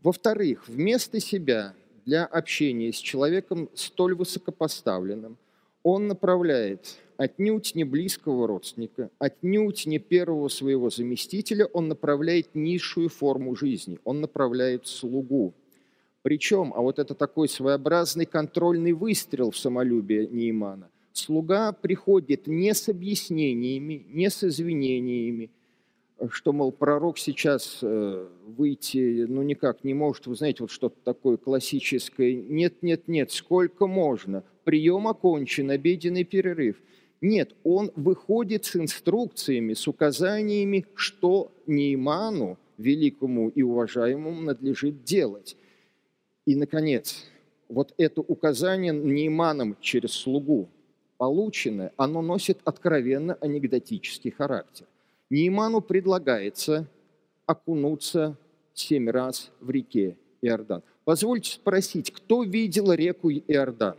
Во-вторых, 0.01 0.67
вместо 0.67 1.19
себя 1.19 1.73
для 2.05 2.25
общения 2.25 2.91
с 2.91 2.97
человеком 2.97 3.69
столь 3.73 4.15
высокопоставленным, 4.15 5.37
он 5.83 6.07
направляет 6.07 6.97
отнюдь 7.17 7.75
не 7.75 7.83
близкого 7.83 8.47
родственника, 8.47 9.09
отнюдь 9.19 9.85
не 9.85 9.99
первого 9.99 10.47
своего 10.47 10.89
заместителя, 10.89 11.65
он 11.65 11.87
направляет 11.87 12.55
низшую 12.55 13.09
форму 13.09 13.55
жизни, 13.55 13.99
он 14.03 14.21
направляет 14.21 14.87
слугу. 14.87 15.53
Причем, 16.21 16.73
а 16.75 16.81
вот 16.81 16.99
это 16.99 17.15
такой 17.15 17.49
своеобразный 17.49 18.25
контрольный 18.25 18.93
выстрел 18.93 19.51
в 19.51 19.57
самолюбие 19.57 20.27
Неймана. 20.27 20.89
Слуга 21.11 21.73
приходит 21.73 22.47
не 22.47 22.73
с 22.73 22.89
объяснениями, 22.89 24.05
не 24.09 24.29
с 24.29 24.43
извинениями, 24.43 25.51
что, 26.31 26.53
мол, 26.53 26.71
пророк 26.71 27.17
сейчас 27.17 27.79
э, 27.81 28.27
выйти, 28.45 29.25
ну, 29.27 29.41
никак 29.41 29.83
не 29.83 29.93
может, 29.93 30.27
вы 30.27 30.35
знаете, 30.35 30.59
вот 30.61 30.71
что-то 30.71 30.97
такое 31.03 31.37
классическое. 31.37 32.33
Нет, 32.33 32.81
нет, 32.81 33.07
нет, 33.07 33.31
сколько 33.31 33.87
можно? 33.87 34.43
Прием 34.63 35.07
окончен, 35.07 35.69
обеденный 35.69 36.23
перерыв. 36.23 36.81
Нет, 37.21 37.55
он 37.63 37.91
выходит 37.95 38.65
с 38.65 38.75
инструкциями, 38.75 39.73
с 39.73 39.87
указаниями, 39.87 40.85
что 40.95 41.51
Нейману, 41.67 42.57
великому 42.77 43.49
и 43.49 43.61
уважаемому, 43.61 44.41
надлежит 44.41 45.03
делать. 45.03 45.55
И, 46.45 46.55
наконец, 46.55 47.25
вот 47.69 47.93
это 47.97 48.21
указание 48.21 48.93
Нейманом 48.93 49.77
через 49.79 50.11
слугу 50.11 50.69
полученное, 51.17 51.93
оно 51.95 52.21
носит 52.21 52.59
откровенно 52.65 53.37
анекдотический 53.39 54.31
характер. 54.31 54.85
Нейману 55.29 55.81
предлагается 55.81 56.87
окунуться 57.45 58.37
семь 58.73 59.09
раз 59.09 59.51
в 59.59 59.69
реке 59.69 60.17
Иордан. 60.41 60.83
Позвольте 61.05 61.51
спросить, 61.51 62.11
кто 62.11 62.43
видел 62.43 62.91
реку 62.93 63.31
Иордан? 63.31 63.97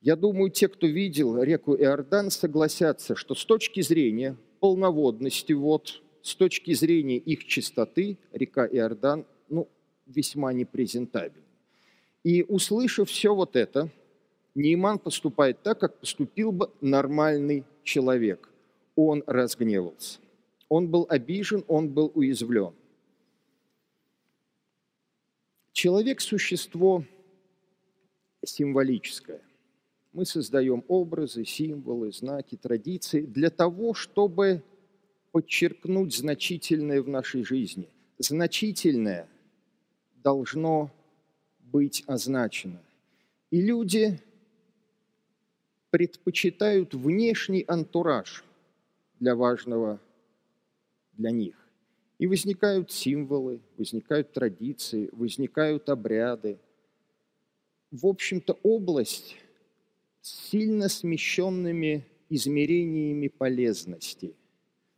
Я 0.00 0.16
думаю, 0.16 0.50
те, 0.50 0.68
кто 0.68 0.86
видел 0.86 1.42
реку 1.42 1.74
Иордан, 1.76 2.30
согласятся, 2.30 3.16
что 3.16 3.34
с 3.34 3.44
точки 3.44 3.80
зрения 3.80 4.36
полноводности 4.60 5.52
вод, 5.52 6.02
с 6.22 6.34
точки 6.34 6.74
зрения 6.74 7.16
их 7.16 7.44
чистоты, 7.44 8.18
река 8.32 8.66
Иордан 8.66 9.24
ну, 9.48 9.68
весьма 10.06 10.52
непрезентабельна. 10.52 11.44
И 12.22 12.42
услышав 12.42 13.08
все 13.08 13.34
вот 13.34 13.56
это, 13.56 13.90
Нейман 14.54 14.98
поступает 14.98 15.62
так, 15.62 15.80
как 15.80 15.98
поступил 15.98 16.52
бы 16.52 16.70
нормальный 16.80 17.64
человек. 17.82 18.48
Он 18.96 19.22
разгневался. 19.26 20.20
Он 20.68 20.88
был 20.88 21.06
обижен, 21.08 21.64
он 21.68 21.88
был 21.88 22.10
уязвлен. 22.14 22.74
Человек– 25.72 26.20
существо 26.22 27.04
символическое. 28.44 29.40
Мы 30.12 30.24
создаем 30.24 30.84
образы, 30.86 31.44
символы, 31.44 32.12
знаки, 32.12 32.56
традиции 32.56 33.22
для 33.22 33.50
того, 33.50 33.94
чтобы 33.94 34.62
подчеркнуть 35.32 36.14
значительное 36.14 37.02
в 37.02 37.08
нашей 37.08 37.42
жизни. 37.42 37.88
Значительное 38.18 39.28
должно 40.22 40.92
быть 41.58 42.04
означено. 42.06 42.80
И 43.50 43.60
люди 43.60 44.20
предпочитают 45.90 46.94
внешний 46.94 47.64
антураж 47.66 48.44
для 49.20 49.34
важного 49.34 50.00
для 51.12 51.30
них. 51.30 51.54
И 52.18 52.26
возникают 52.26 52.92
символы, 52.92 53.60
возникают 53.76 54.32
традиции, 54.32 55.08
возникают 55.12 55.88
обряды. 55.88 56.58
В 57.90 58.06
общем-то, 58.06 58.58
область 58.62 59.36
с 60.20 60.50
сильно 60.50 60.88
смещенными 60.88 62.04
измерениями 62.28 63.28
полезности. 63.28 64.34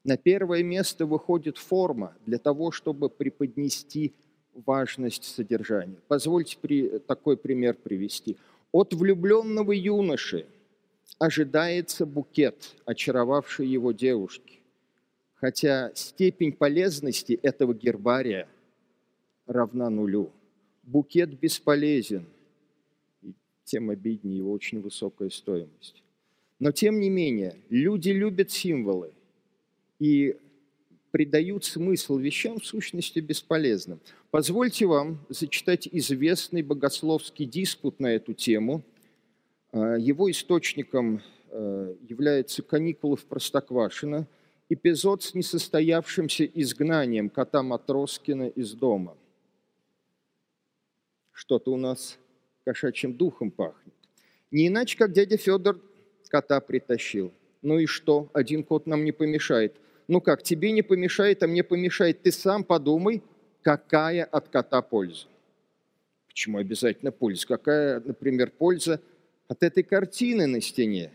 На 0.05 0.17
первое 0.17 0.63
место 0.63 1.05
выходит 1.05 1.59
форма 1.59 2.17
для 2.27 2.39
того, 2.39 2.71
чтобы 2.71 3.11
преподнести 3.11 4.15
важность 4.55 5.25
содержания. 5.25 5.99
Позвольте 6.07 6.57
при, 6.61 6.99
такой 7.01 7.37
пример 7.37 7.75
привести. 7.75 8.37
От 8.73 8.95
влюбленного 8.95 9.73
юноши 9.73 10.47
ожидается 11.19 12.07
букет, 12.07 12.75
очаровавший 12.85 13.67
его 13.67 13.93
девушки 13.93 14.57
хотя 15.37 15.93
степень 15.95 16.53
полезности 16.53 17.39
этого 17.43 17.75
гербария 17.75 18.49
равна 19.47 19.91
нулю. 19.91 20.33
Букет 20.83 21.39
бесполезен, 21.39 22.27
и 23.23 23.35
тем 23.65 23.91
обиднее 23.91 24.39
его 24.39 24.53
очень 24.53 24.81
высокая 24.81 25.31
стоимость. 25.31 26.03
Но 26.59 26.73
тем 26.73 27.01
не 27.01 27.11
менее, 27.11 27.57
люди 27.69 28.11
любят 28.11 28.51
символы 28.51 29.13
и 29.99 30.37
придают 31.11 31.65
смысл 31.65 32.19
вещам 32.19 32.61
в 32.61 32.67
сущности 32.67 33.19
бесполезным. 33.19 34.01
Позвольте 34.31 34.87
вам 34.87 35.19
зачитать 35.29 35.89
известный 35.91 36.63
богословский 36.63 37.47
диспут 37.47 38.01
на 38.01 38.09
эту 38.09 38.33
тему. 38.33 38.83
А, 39.77 39.97
его 39.97 40.31
источником 40.31 41.23
э, 41.51 41.95
является 42.09 42.63
Каникулов 42.63 43.27
Простоквашино– 43.27 44.27
эпизод 44.69 45.23
с 45.23 45.35
несостоявшимся 45.35 46.45
изгнанием 46.45 47.29
кота 47.29 47.63
Матроскина 47.63 48.49
из 48.49 48.73
дома. 48.73 49.17
Что-то 51.33 51.73
у 51.73 51.77
нас 51.77 52.19
кошачьим 52.65 53.15
духом 53.15 53.51
пахнет. 53.51 53.95
Не 54.51 54.69
иначе, 54.69 54.97
как 54.97 55.13
дядя 55.13 55.37
Федор 55.37 55.79
кота 56.29 56.61
притащил. 56.61 57.33
Ну 57.63 57.79
и 57.79 57.87
что? 57.87 58.29
Один 58.33 58.65
кот 58.65 58.87
нам 58.87 59.05
не 59.05 59.13
помешает. 59.13 59.77
Ну 60.09 60.21
как, 60.21 60.43
тебе 60.43 60.73
не 60.73 60.83
помешает, 60.83 61.43
а 61.43 61.47
мне 61.47 61.63
помешает. 61.63 62.23
Ты 62.23 62.33
сам 62.33 62.65
подумай, 62.65 63.23
какая 63.63 64.25
от 64.25 64.49
кота 64.49 64.83
польза. 64.83 65.27
Почему 66.27 66.59
обязательно 66.59 67.13
польза? 67.13 67.47
Какая, 67.47 68.01
например, 68.01 68.51
польза 68.51 69.01
от 69.49 69.63
этой 69.63 69.83
картины 69.83 70.47
на 70.47 70.61
стене? 70.61 71.13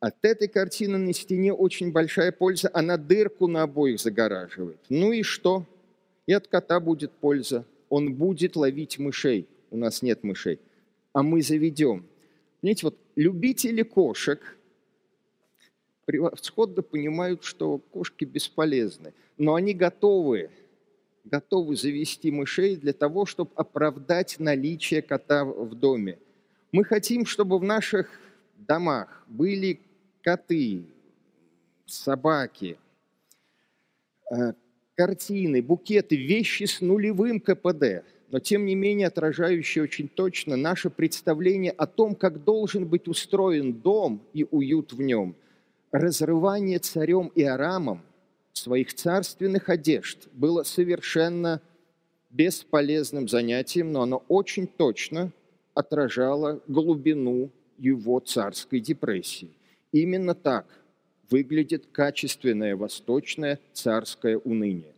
От 0.00 0.16
этой 0.22 0.48
картины 0.48 0.98
на 0.98 1.12
стене 1.12 1.52
очень 1.52 1.92
большая 1.92 2.32
польза, 2.32 2.70
она 2.74 2.96
дырку 2.96 3.46
на 3.46 3.62
обоих 3.62 4.00
загораживает. 4.00 4.78
Ну 4.88 5.12
и 5.12 5.22
что? 5.22 5.64
И 6.26 6.32
от 6.32 6.48
кота 6.48 6.80
будет 6.80 7.12
польза. 7.12 7.64
Он 7.88 8.14
будет 8.14 8.56
ловить 8.56 8.98
мышей. 8.98 9.46
У 9.70 9.76
нас 9.76 10.02
нет 10.02 10.24
мышей. 10.24 10.58
А 11.12 11.22
мы 11.22 11.42
заведем. 11.42 12.04
Знаете, 12.62 12.86
вот 12.86 12.98
любители 13.16 13.82
кошек 13.82 14.40
превосходно 16.04 16.82
понимают, 16.82 17.44
что 17.44 17.78
кошки 17.78 18.24
бесполезны. 18.24 19.12
Но 19.38 19.54
они 19.54 19.72
готовы, 19.72 20.50
готовы 21.24 21.76
завести 21.76 22.30
мышей 22.30 22.76
для 22.76 22.92
того, 22.92 23.24
чтобы 23.24 23.50
оправдать 23.54 24.36
наличие 24.38 25.02
кота 25.02 25.44
в 25.44 25.74
доме. 25.74 26.18
Мы 26.72 26.84
хотим, 26.84 27.26
чтобы 27.26 27.58
в 27.58 27.62
наших 27.62 28.08
домах 28.56 29.24
были 29.28 29.78
коты, 30.22 30.86
собаки, 31.84 32.78
э, 34.30 34.54
картины, 34.94 35.60
букеты, 35.60 36.16
вещи 36.16 36.64
с 36.64 36.80
нулевым 36.80 37.40
КПД, 37.40 38.04
но 38.30 38.38
тем 38.38 38.64
не 38.64 38.74
менее 38.74 39.08
отражающие 39.08 39.84
очень 39.84 40.08
точно 40.08 40.56
наше 40.56 40.88
представление 40.88 41.72
о 41.72 41.86
том, 41.86 42.14
как 42.14 42.42
должен 42.42 42.86
быть 42.86 43.06
устроен 43.06 43.74
дом 43.74 44.22
и 44.32 44.46
уют 44.50 44.94
в 44.94 45.02
нем. 45.02 45.36
Разрывание 45.90 46.78
царем 46.78 47.30
и 47.34 47.42
арамом 47.42 48.00
своих 48.54 48.94
царственных 48.94 49.68
одежд 49.68 50.26
было 50.32 50.62
совершенно 50.62 51.60
бесполезным 52.30 53.28
занятием, 53.28 53.92
но 53.92 54.04
оно 54.04 54.24
очень 54.28 54.66
точно 54.66 55.32
отражало 55.74 56.60
глубину 56.66 57.50
его 57.78 58.20
царской 58.20 58.80
депрессии. 58.80 59.50
Именно 59.92 60.34
так 60.34 60.66
выглядит 61.30 61.86
качественное 61.92 62.76
восточное 62.76 63.58
царское 63.72 64.36
уныние. 64.38 64.94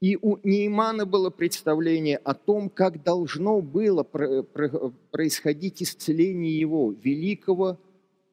И 0.00 0.16
у 0.20 0.38
Неймана 0.44 1.06
было 1.06 1.30
представление 1.30 2.18
о 2.18 2.34
том, 2.34 2.68
как 2.70 3.02
должно 3.02 3.60
было 3.60 4.04
происходить 4.04 5.82
исцеление 5.82 6.58
его, 6.58 6.92
великого 6.92 7.78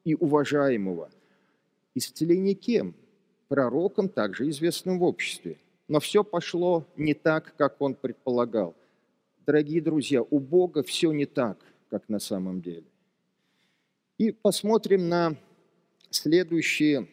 и 0.04 0.14
уважаемого. 0.14 1.10
Исцеление 1.94 2.54
кем? 2.54 2.94
Пророком, 3.48 4.08
также 4.08 4.48
известным 4.48 4.98
в 4.98 5.02
обществе. 5.02 5.56
Но 5.88 5.98
все 5.98 6.22
пошло 6.22 6.84
не 6.96 7.14
так, 7.14 7.54
как 7.56 7.80
он 7.80 7.94
предполагал. 7.94 8.74
Дорогие 9.44 9.80
друзья, 9.80 10.22
у 10.22 10.38
Бога 10.38 10.82
все 10.82 11.12
не 11.12 11.26
так, 11.26 11.58
как 11.88 12.08
на 12.08 12.18
самом 12.18 12.62
деле. 12.62 12.86
И 14.18 14.32
посмотрим 14.32 15.08
на 15.08 15.36
Следующие 16.10 17.08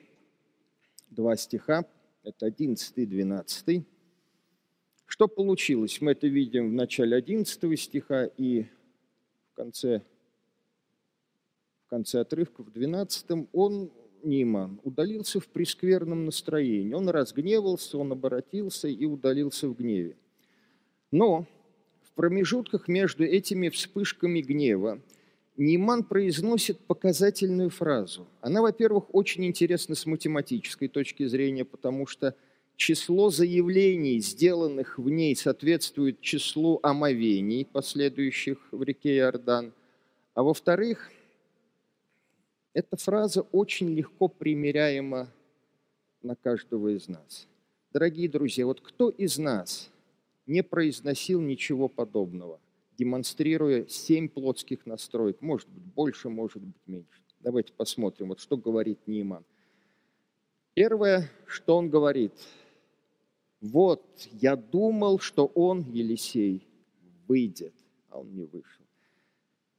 два 1.10 1.36
стиха, 1.36 1.86
это 2.24 2.46
11 2.46 2.98
и 2.98 3.06
12. 3.06 3.86
Что 5.06 5.28
получилось? 5.28 6.00
Мы 6.00 6.12
это 6.12 6.28
видим 6.28 6.70
в 6.70 6.74
начале 6.74 7.18
11 7.18 7.80
стиха 7.80 8.26
и 8.38 8.64
в 9.52 9.56
конце, 9.56 10.04
в 11.86 11.90
конце 11.90 12.22
отрывка, 12.22 12.64
в 12.64 12.72
12. 12.72 13.50
Он, 13.52 13.92
Ниман, 14.24 14.80
удалился 14.84 15.40
в 15.40 15.48
прескверном 15.48 16.26
настроении. 16.26 16.94
Он 16.94 17.10
разгневался, 17.10 17.98
он 17.98 18.12
обратился 18.12 18.88
и 18.88 19.06
удалился 19.06 19.68
в 19.68 19.76
гневе. 19.76 20.16
Но 21.12 21.46
промежутках 22.13 22.88
между 22.88 23.23
этими 23.23 23.69
вспышками 23.69 24.41
гнева 24.41 25.02
Ниман 25.56 26.04
произносит 26.04 26.80
показательную 26.80 27.69
фразу. 27.69 28.28
Она, 28.41 28.62
во-первых, 28.62 29.13
очень 29.13 29.45
интересна 29.45 29.93
с 29.93 30.06
математической 30.08 30.88
точки 30.88 31.28
зрения, 31.28 31.63
потому 31.63 32.08
что 32.08 32.36
число 32.76 33.30
заявлений, 33.30 34.19
сделанных 34.19 34.97
в 34.97 35.10
ней, 35.10 35.36
соответствует 35.36 36.21
числу 36.21 36.80
омовений, 36.82 37.65
последующих 37.65 38.58
в 38.71 38.82
реке 38.82 39.17
Иордан. 39.17 39.73
А 40.34 40.41
во-вторых, 40.41 41.12
эта 42.73 42.97
фраза 42.97 43.41
очень 43.52 43.89
легко 43.93 44.28
примеряема 44.28 45.30
на 46.23 46.36
каждого 46.36 46.95
из 46.95 47.08
нас. 47.08 47.47
Дорогие 47.91 48.28
друзья, 48.28 48.65
вот 48.65 48.82
кто 48.82 49.10
из 49.10 49.38
нас 49.38 49.91
не 50.46 50.64
произносил 50.64 51.42
ничего 51.42 51.88
подобного? 51.88 52.60
демонстрируя 52.98 53.86
семь 53.88 54.30
плотских 54.30 54.86
настроек. 54.86 55.42
Может 55.42 55.70
быть 55.70 55.84
больше, 55.84 56.30
может 56.30 56.62
быть 56.62 56.82
меньше. 56.88 57.22
Давайте 57.40 57.74
посмотрим, 57.74 58.30
вот 58.30 58.40
что 58.40 58.58
говорит 58.58 59.00
Нейман. 59.08 59.44
Первое, 60.74 61.30
что 61.46 61.78
он 61.78 61.90
говорит. 61.90 62.34
Вот, 63.62 64.04
я 64.32 64.56
думал, 64.56 65.20
что 65.20 65.46
он, 65.46 65.82
Елисей, 65.82 66.68
выйдет, 67.28 67.74
а 68.10 68.20
он 68.20 68.34
не 68.34 68.46
вышел. 68.46 68.84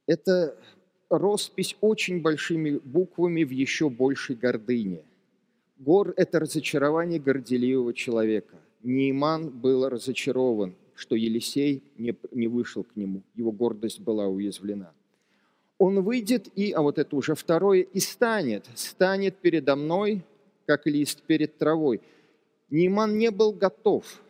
Это 0.07 0.57
роспись 1.09 1.75
очень 1.81 2.21
большими 2.21 2.77
буквами 2.77 3.43
в 3.43 3.51
еще 3.51 3.89
большей 3.89 4.35
гордыне. 4.35 5.03
Гор– 5.77 6.13
это 6.17 6.39
разочарование 6.39 7.19
горделивого 7.19 7.93
человека. 7.93 8.57
Нейман 8.85 9.49
был 9.49 9.89
разочарован, 9.89 10.75
что 10.93 11.15
Елисей 11.15 11.83
не, 11.97 12.15
не 12.31 12.47
вышел 12.47 12.83
к 12.83 12.95
нему. 12.95 13.23
Его 13.33 13.51
гордость 13.51 13.99
была 13.99 14.27
уязвлена. 14.27 14.91
Он 15.77 16.01
выйдет 16.01 16.47
и, 16.55 16.71
а 16.71 16.81
вот 16.81 16.99
это 16.99 17.15
уже 17.15 17.35
второе, 17.35 17.81
и 17.81 17.99
станет. 17.99 18.65
Станет 18.75 19.35
передо 19.37 19.75
мной, 19.75 20.23
как 20.65 20.85
лист 20.85 21.21
перед 21.23 21.57
травой. 21.57 21.99
Нейман 22.69 23.17
не 23.17 23.31
был 23.31 23.51
готов, 23.51 24.21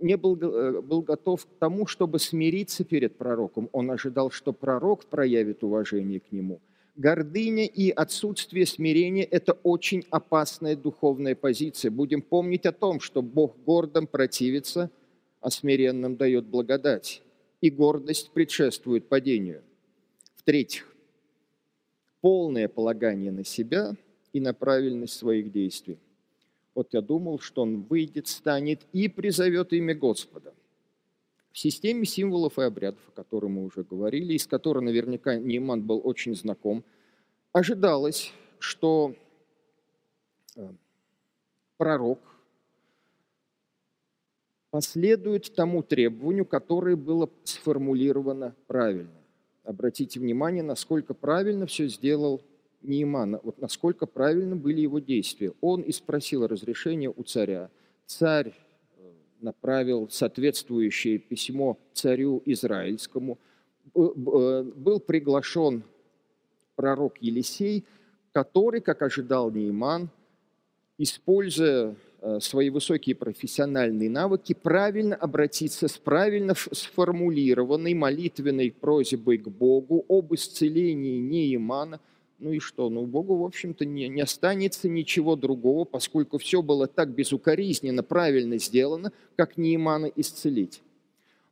не 0.00 0.16
был, 0.16 0.36
э, 0.36 0.80
был 0.80 1.02
готов 1.02 1.44
к 1.44 1.48
тому, 1.58 1.86
чтобы 1.86 2.18
смириться 2.18 2.84
перед 2.84 3.16
пророком. 3.16 3.68
Он 3.72 3.90
ожидал, 3.90 4.30
что 4.30 4.52
пророк 4.52 5.04
проявит 5.06 5.64
уважение 5.64 6.20
к 6.20 6.32
нему. 6.32 6.60
Гордыня 6.96 7.66
и 7.66 7.90
отсутствие 7.90 8.66
смирения– 8.66 9.24
это 9.30 9.52
очень 9.52 10.04
опасная 10.10 10.76
духовная 10.76 11.34
позиция. 11.34 11.90
Будем 11.90 12.22
помнить 12.22 12.66
о 12.66 12.72
том, 12.72 13.00
что 13.00 13.22
Бог 13.22 13.56
гордым 13.64 14.06
противится– 14.06 14.90
а 15.44 15.50
смиренным 15.50 16.16
дает 16.16 16.46
благодать. 16.46 17.20
И 17.60 17.68
гордость 17.68 18.30
предшествует 18.30 19.08
падению. 19.08 19.62
В-третьих, 20.36 20.90
полное 22.22 22.66
полагание 22.66 23.30
на 23.30 23.44
себя 23.44 23.94
и 24.32 24.40
на 24.40 24.54
правильность 24.54 25.12
своих 25.12 25.52
действий. 25.52 25.98
Вот 26.74 26.94
я 26.94 27.02
думал, 27.02 27.40
что 27.40 27.60
он 27.60 27.82
выйдет, 27.82 28.26
станет 28.26 28.80
и 28.94 29.08
призовет 29.08 29.74
имя 29.74 29.94
Господа. 29.94 30.54
В 31.54 31.58
системе 31.60 32.04
символов 32.04 32.58
и 32.58 32.62
обрядов, 32.62 33.00
о 33.06 33.12
которой 33.12 33.46
мы 33.46 33.64
уже 33.64 33.84
говорили, 33.84 34.34
из 34.34 34.44
которой 34.44 34.82
наверняка 34.82 35.36
Нейман 35.36 35.82
был 35.82 36.00
очень 36.02 36.34
знаком, 36.34 36.82
ожидалось, 37.52 38.32
что 38.58 39.14
э, 40.56 40.68
пророк 41.76 42.18
последует 44.70 45.54
тому 45.54 45.84
требованию, 45.84 46.44
которое 46.44 46.96
было 46.96 47.30
сформулировано 47.44 48.56
правильно. 48.66 49.22
Обратите 49.62 50.18
внимание, 50.18 50.64
насколько 50.64 51.14
правильно 51.14 51.66
все 51.68 51.86
сделал 51.86 52.42
Нейман, 52.82 53.38
вот 53.44 53.60
насколько 53.60 54.06
правильно 54.06 54.56
были 54.56 54.80
его 54.80 54.98
действия. 54.98 55.52
Он 55.60 55.82
и 55.82 55.92
спросил 55.92 56.48
разрешения 56.48 57.10
у 57.10 57.22
царя. 57.22 57.70
Царь 58.06 58.54
направил 59.44 60.08
соответствующее 60.10 61.18
письмо 61.18 61.78
царю 61.92 62.42
израильскому. 62.44 63.38
Э, 63.94 64.62
был 64.74 64.98
приглашен 64.98 65.84
пророк 66.74 67.18
Елисей, 67.20 67.84
который, 68.32 68.80
как 68.80 69.02
ожидал 69.02 69.50
Нейман, 69.52 70.08
используя 70.98 71.94
Э, 72.26 72.40
свои 72.40 72.70
высокие 72.70 73.14
профессиональные 73.14 74.08
навыки, 74.08 74.54
правильно 74.54 75.14
обратиться 75.14 75.88
с 75.88 75.98
правильно 75.98 76.54
сформулированной 76.54 77.92
молитвенной 77.92 78.70
просьбой 78.72 79.36
к 79.36 79.48
Богу 79.48 80.06
об 80.08 80.32
исцелении 80.34 81.18
Неимана. 81.18 82.00
Ну 82.44 82.52
и 82.52 82.58
что? 82.58 82.90
Ну, 82.90 83.06
Богу, 83.06 83.36
в 83.36 83.44
общем-то, 83.46 83.86
не, 83.86 84.06
не 84.08 84.20
останется 84.20 84.86
ничего 84.86 85.34
другого, 85.34 85.86
поскольку 85.86 86.36
все 86.36 86.60
было 86.60 86.86
так 86.86 87.08
безукоризненно, 87.08 88.02
правильно 88.02 88.58
сделано, 88.58 89.12
как 89.34 89.56
Неимана 89.56 90.12
исцелить. 90.14 90.82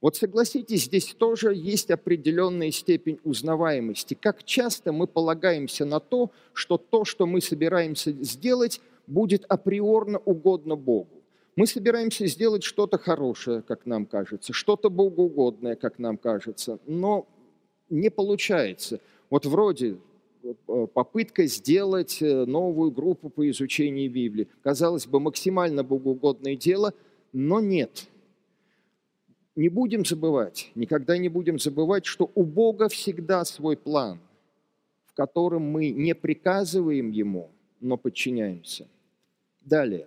Вот 0.03 0.17
согласитесь, 0.17 0.85
здесь 0.85 1.15
тоже 1.17 1.55
есть 1.55 1.91
определенная 1.91 2.71
степень 2.71 3.19
узнаваемости. 3.25 4.13
Как 4.13 4.45
часто 4.45 4.93
мы 4.93 5.07
полагаемся 5.07 5.87
на 5.87 5.99
то, 5.99 6.31
что 6.53 6.77
то, 6.77 7.07
что 7.07 7.25
мы 7.25 7.41
собираемся 7.41 8.13
сделать, 8.13 8.83
будет 9.07 9.47
априорно 9.49 10.19
угодно 10.19 10.77
Богу. 10.77 11.23
Мы 11.57 11.67
собираемся 11.67 12.27
сделать 12.27 12.65
что-то 12.65 12.99
хорошее, 12.99 13.63
как 13.63 13.87
нам 13.87 14.05
кажется, 14.05 14.53
что-то 14.53 14.91
богоугодное, 14.91 15.75
как 15.75 15.99
нам 15.99 16.19
кажется, 16.19 16.81
но 16.85 17.27
не 17.89 18.11
получается. 18.11 19.01
Вот 19.31 19.47
вроде 19.47 19.97
попытка 20.95 21.47
сделать 21.47 22.21
э, 22.21 22.45
новую 22.45 22.91
группу 22.91 23.29
по 23.31 23.49
изучению 23.51 24.11
Библии. 24.11 24.49
Казалось 24.63 25.07
бы, 25.07 25.21
максимально 25.21 25.83
богоугодное 25.85 26.57
дело, 26.57 26.95
но 27.33 27.61
нет. 27.61 28.09
Не 29.55 29.69
будем 29.69 30.05
забывать, 30.05 30.71
никогда 30.75 31.19
не 31.19 31.29
будем 31.29 31.59
забывать, 31.59 32.07
что 32.07 32.31
у 32.35 32.45
Бога 32.45 32.89
всегда 32.89 33.45
свой 33.45 33.77
план, 33.77 34.19
в 35.05 35.15
котором 35.15 35.63
мы 35.63 35.91
не 35.91 36.15
приказываем 36.15 37.11
Ему– 37.11 37.51
но 37.83 37.97
подчиняемся. 37.99 38.87
Далее. 39.61 40.07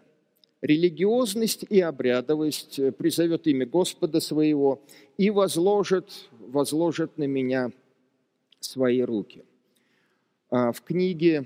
Религиозность 0.61 1.63
и 1.69 1.79
обрядовость 1.81 2.79
э, 2.79 2.91
призовет 2.91 3.45
имя 3.45 3.67
Господа 3.67 4.19
своего 4.19 4.81
и 5.17 5.29
возложит, 5.29 6.29
возложит 6.39 7.17
на 7.17 7.25
меня 7.25 7.71
свои 8.59 9.01
руки. 9.01 9.43
А 10.49 10.71
в 10.71 10.81
книге, 10.81 11.45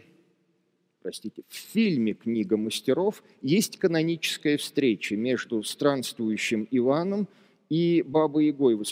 простите, 1.02 1.44
в 1.48 1.56
фильме 1.56 2.14
«Книга 2.14 2.58
мастеров» 2.58 3.24
есть 3.42 3.78
каноническая 3.78 4.58
встреча 4.58 5.16
между 5.16 5.64
странствующим 5.64 6.68
Иваном 6.70 7.28
и 7.70 8.04
Бабой 8.06 8.48
Ягой 8.48 8.76
в 8.76 8.84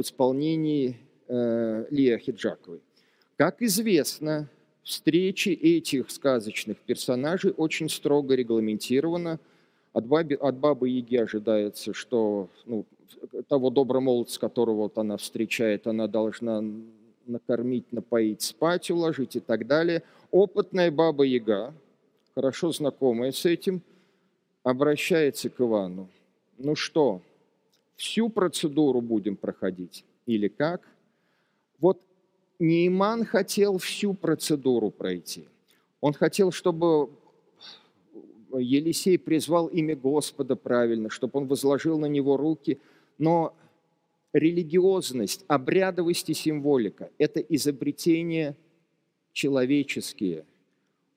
исполнении 0.00 0.96
э, 1.28 1.86
Лия 1.90 2.18
Хиджаковой. 2.18 2.80
Как 3.36 3.60
известно, 3.60 4.48
встречи 4.82 5.48
этих 5.48 6.10
сказочных 6.10 6.78
персонажей 6.78 7.52
очень 7.56 7.88
строго 7.88 8.34
регламентировано. 8.34 9.40
От, 9.92 10.06
бабы, 10.06 10.34
от 10.34 10.56
бабы 10.58 10.88
Яги 10.90 11.16
ожидается, 11.16 11.92
что 11.92 12.48
ну, 12.66 12.86
того 13.48 13.70
доброго 13.70 14.00
молодца, 14.02 14.38
которого 14.38 14.82
вот 14.82 14.98
она 14.98 15.16
встречает, 15.16 15.86
она 15.86 16.06
должна 16.06 16.62
накормить, 17.26 17.92
напоить, 17.92 18.42
спать 18.42 18.90
уложить 18.90 19.36
и 19.36 19.40
так 19.40 19.66
далее. 19.66 20.02
Опытная 20.30 20.90
баба 20.90 21.24
Яга, 21.24 21.74
хорошо 22.34 22.72
знакомая 22.72 23.32
с 23.32 23.44
этим, 23.44 23.82
обращается 24.62 25.48
к 25.48 25.60
Ивану. 25.60 26.08
Ну 26.58 26.74
что, 26.74 27.20
всю 27.96 28.28
процедуру 28.28 29.00
будем 29.00 29.36
проходить 29.36 30.04
или 30.26 30.48
как? 30.48 30.82
Вот 31.78 32.00
Нейман 32.58 33.24
хотел 33.24 33.78
всю 33.78 34.14
процедуру 34.14 34.90
пройти. 34.90 35.48
Он 36.00 36.12
хотел, 36.12 36.50
чтобы 36.52 37.10
Елисей 38.52 39.18
призвал 39.18 39.66
имя 39.66 39.96
Господа 39.96 40.56
правильно, 40.56 41.10
чтобы 41.10 41.40
он 41.40 41.46
возложил 41.46 41.98
на 41.98 42.06
него 42.06 42.36
руки. 42.36 42.80
Но 43.18 43.54
религиозность, 44.38 45.44
обрядовость 45.48 46.30
и 46.30 46.34
символика– 46.34 47.10
это 47.18 47.40
изобретения 47.40 48.56
человеческие. 49.32 50.44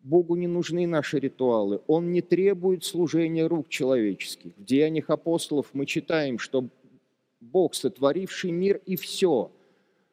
Богу 0.01 0.35
не 0.35 0.47
нужны 0.47 0.87
наши 0.87 1.19
ритуалы. 1.19 1.81
Он 1.87 2.11
не 2.11 2.21
требует 2.21 2.83
служения 2.83 3.45
рук 3.45 3.69
человеческих. 3.69 4.53
В 4.57 4.63
Деяниях 4.63 5.09
апостолов 5.09 5.67
мы 5.73 5.85
читаем, 5.85 6.39
что 6.39 6.69
Бог, 7.41 7.75
сотворивший 7.75 8.51
мир 8.51 8.81
и 8.85 8.95
все– 8.95 9.51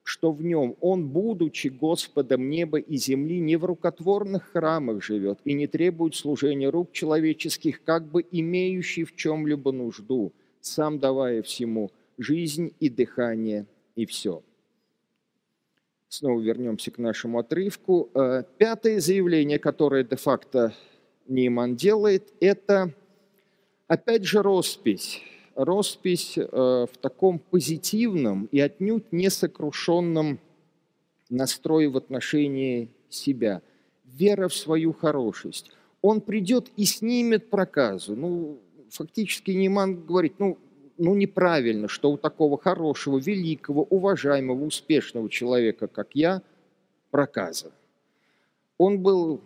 что 0.07 0.31
в 0.31 0.41
нем 0.41 0.77
он, 0.81 1.09
будучи 1.09 1.67
Господом 1.67 2.49
неба 2.49 2.79
и 2.79 2.97
земли, 2.97 3.41
не 3.41 3.57
в 3.57 3.65
рукотворных 3.65 4.53
храмах 4.53 5.03
живет 5.03 5.41
и 5.45 5.53
не 5.53 5.67
требует 5.67 6.15
служения 6.15 6.69
рук 6.69 6.93
человеческих, 6.93 7.83
как 7.83 8.07
бы 8.07 8.25
имеющий 8.31 9.03
в 9.03 9.17
чем-либо 9.17 9.73
нужду, 9.73 10.33
сам 10.61 11.01
давая 11.01 11.43
всему 11.43 11.91
жизнь 12.19 12.75
и 12.81 12.89
дыхание 12.89 13.67
и 13.95 14.07
все. 14.07 14.43
Снова 16.09 16.41
вернемся 16.41 16.91
к 16.91 16.99
нашему 16.99 17.39
отрывку. 17.39 18.11
Э, 18.15 18.45
пятое 18.59 19.01
заявление, 19.01 19.59
которое 19.59 20.05
де-факто 20.05 20.73
Нейман 21.27 21.77
делает, 21.77 22.33
это 22.41 22.95
опять 23.89 24.25
же 24.25 24.43
роспись 24.43 25.23
роспись 25.57 26.37
э, 26.37 26.43
в 26.47 26.97
таком 27.01 27.39
позитивном 27.39 28.49
и 28.53 28.61
отнюдь 28.61 29.11
не 29.11 29.31
сокрушенном 29.31 30.39
настрое 31.31 31.89
в 31.89 31.97
отношении 31.97 32.91
себя. 33.09 33.63
Вера 34.05 34.49
в 34.49 34.55
свою 34.55 34.93
хорошесть. 34.93 35.71
Он 36.03 36.21
придет 36.21 36.71
и 36.77 36.85
снимет 36.85 37.51
проказу. 37.51 38.15
Ну, 38.15 38.61
фактически 38.91 39.51
Нейман 39.51 40.05
говорит, 40.07 40.35
ну, 40.39 40.59
ну, 40.99 41.15
неправильно, 41.15 41.89
что 41.89 42.11
у 42.11 42.17
такого 42.17 42.59
хорошего, 42.59 43.19
великого, 43.19 43.83
уважаемого, 43.83 44.65
успешного 44.65 45.29
человека, 45.29 45.87
как 45.87 46.09
я, 46.15 46.43
проказа. 47.11 47.73
Он 48.79 48.99
был 48.99 49.41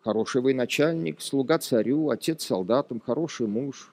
хороший 0.00 0.40
военачальник, 0.40 1.20
слуга 1.20 1.58
царю, 1.58 2.10
отец 2.10 2.44
солдатам, 2.44 3.00
хороший 3.00 3.46
муж, 3.46 3.92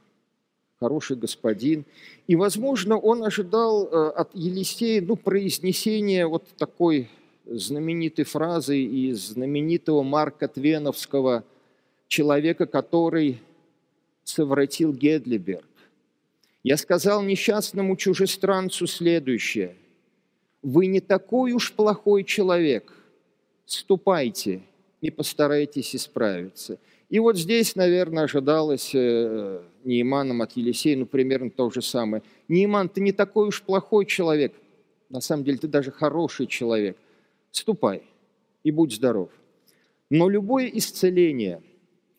хороший 0.80 1.18
господин. 1.18 1.86
И, 2.28 2.36
возможно, 2.36 2.98
он 2.98 3.24
ожидал 3.24 3.88
э, 3.88 4.10
от 4.10 4.36
Елисея 4.36 5.02
ну, 5.02 5.16
произнесения 5.16 6.28
вот 6.28 6.46
такой 6.58 7.10
знаменитой 7.46 8.26
фразы 8.26 8.78
из 8.78 9.30
знаменитого 9.30 10.04
Марка 10.04 10.48
Твеновского 10.48 11.44
человека, 12.08 12.66
который 12.68 13.42
совратил 14.24 14.94
Гедлиберг. 14.94 15.66
Я 16.64 16.78
сказал 16.78 17.22
несчастному 17.22 17.98
чужестранцу 17.98 18.88
следующее. 18.88 19.76
Вы 20.62 20.86
не 20.86 21.02
такой 21.02 21.52
уж 21.52 21.74
плохой 21.74 22.24
человек. 22.24 22.94
Ступайте 23.66 24.62
и 25.02 25.12
постарайтесь 25.12 25.94
исправиться. 25.94 26.80
И 27.10 27.20
вот 27.20 27.38
здесь, 27.38 27.76
наверное, 27.76 28.24
ожидалось 28.24 28.92
э, 28.96 29.62
Нейманом 29.84 30.42
от 30.42 30.54
Елисея, 30.54 30.98
ну, 30.98 31.06
примерно 31.06 31.50
то 31.50 31.70
же 31.70 31.82
самое. 31.82 32.24
Нейман, 32.48 32.88
ты 32.88 33.02
не 33.02 33.12
такой 33.12 33.50
уж 33.50 33.62
плохой 33.62 34.06
человек. 34.06 34.54
На 35.10 35.20
самом 35.20 35.44
деле, 35.44 35.58
ты 35.58 35.68
даже 35.68 35.92
хороший 35.92 36.48
человек. 36.48 36.98
Ступай 37.52 38.04
и 38.64 38.72
будь 38.72 38.94
здоров. 38.94 39.30
Но 40.10 40.30
любое 40.30 40.68
исцеление– 40.68 41.62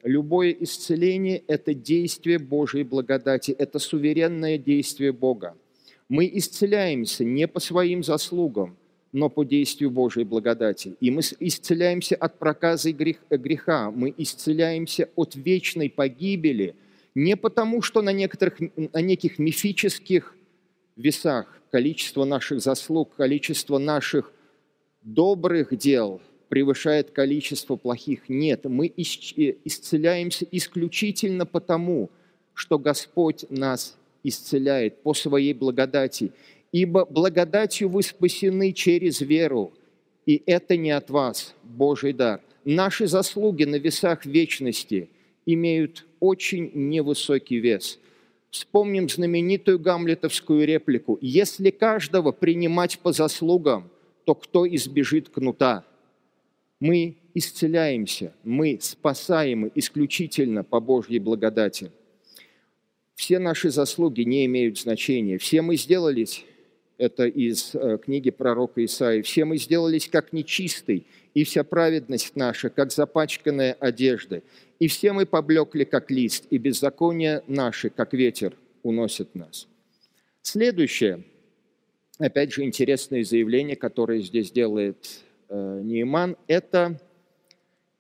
Любое 0.05 0.51
исцеление– 0.51 1.43
это 1.47 1.73
действие 1.73 2.39
Божьей 2.39 2.83
благодати, 2.83 3.53
это 3.53 3.79
суверенное 3.79 4.59
действие 4.59 5.13
Бога. 5.13 5.57
Мы 6.11 6.31
исцеляемся 6.35 7.25
не 7.25 7.49
по 7.49 7.59
своим 7.59 8.05
заслугам, 8.05 8.77
но 9.13 9.31
по 9.31 9.45
действию 9.45 9.91
Божьей 9.91 10.25
благодати. 10.25 10.95
И 11.01 11.11
мы 11.11 11.23
исцеляемся 11.41 12.17
от 12.17 12.39
проказа 12.39 12.93
греха, 12.93 13.91
мы 13.91 14.13
исцеляемся 14.19 15.09
от 15.17 15.37
вечной 15.37 15.89
погибели 15.89 16.75
не 17.15 17.35
потому, 17.35 17.81
что 17.81 18.03
на, 18.03 18.13
некоторых, 18.13 18.59
на 18.77 19.01
неких 19.01 19.39
мифических 19.39 20.37
весах 20.97 21.63
количество 21.71 22.27
наших 22.27 22.61
заслуг, 22.61 23.15
количество 23.17 23.79
наших 23.79 24.35
добрых 25.03 25.75
дел– 25.79 26.21
превышает 26.49 27.11
количество 27.11 27.77
плохих. 27.77 28.29
Нет, 28.29 28.65
мы 28.65 28.87
э, 28.87 28.93
исцеляемся 29.65 30.47
исключительно 30.51 31.47
потому, 31.47 32.11
что 32.55 32.79
Господь 32.79 33.45
нас 33.51 33.97
исцеляет 34.23 35.03
по 35.03 35.15
своей 35.15 35.53
благодати. 35.53 36.33
Ибо 36.73 37.05
благодатью 37.05 37.89
вы 37.89 38.03
спасены 38.03 38.73
через 38.73 39.21
веру, 39.21 39.73
и 40.27 40.43
это 40.47 40.77
не 40.77 40.91
от 40.91 41.11
вас, 41.11 41.55
Божий 41.63 42.13
дар. 42.13 42.41
Наши 42.65 43.07
заслуги 43.07 43.65
на 43.65 43.77
весах 43.77 44.25
вечности 44.25 45.11
имеют 45.45 46.07
очень 46.19 46.71
невысокий 46.75 47.59
вес. 47.59 47.99
Вспомним 48.51 49.09
знаменитую 49.09 49.79
гамлетовскую 49.79 50.67
реплику. 50.67 51.19
«Если 51.21 51.71
каждого 51.71 52.33
принимать 52.33 52.99
по 53.01 53.13
заслугам, 53.13 53.91
то 54.25 54.35
кто 54.35 54.67
избежит 54.67 55.29
кнута?» 55.29 55.85
Мы 56.81 57.17
исцеляемся, 57.35 58.33
мы 58.45 58.79
спасаемы 58.81 59.71
исключительно 59.75 60.65
по 60.65 60.81
Божьей 60.81 61.19
благодати. 61.19 61.91
Все 63.15 63.39
наши 63.39 63.71
заслуги 63.71 64.23
не 64.23 64.45
имеют 64.47 64.79
значения. 64.79 65.39
Все 65.39 65.63
мы 65.63 65.77
сделались, 65.77 66.45
это 66.99 67.27
из 67.27 67.75
э, 67.75 67.99
книги 68.03 68.31
пророка 68.31 68.85
Исаии, 68.85 69.23
все 69.23 69.45
мы 69.45 69.59
сделались 69.59 70.09
как 70.09 70.33
нечистый, 70.33 71.07
и 71.33 71.45
вся 71.45 71.65
праведность 71.65 72.37
наша, 72.37 72.71
как 72.71 72.93
запачканная 72.93 73.77
одежда, 73.81 74.43
и 74.79 74.89
все 74.89 75.13
мы 75.13 75.27
поблекли, 75.27 75.85
как 75.85 76.11
лист, 76.11 76.47
и 76.51 76.59
беззаконие 76.59 77.43
наши, 77.47 77.91
как 77.91 78.13
ветер, 78.13 78.57
уносят 78.83 79.35
нас. 79.35 79.67
Следующее, 80.43 81.25
опять 82.19 82.53
же, 82.53 82.63
интересное 82.63 83.25
заявление, 83.25 83.77
которое 83.77 84.21
здесь 84.21 84.51
делает 84.51 85.25
Нейман, 85.51 86.37
это 86.47 87.01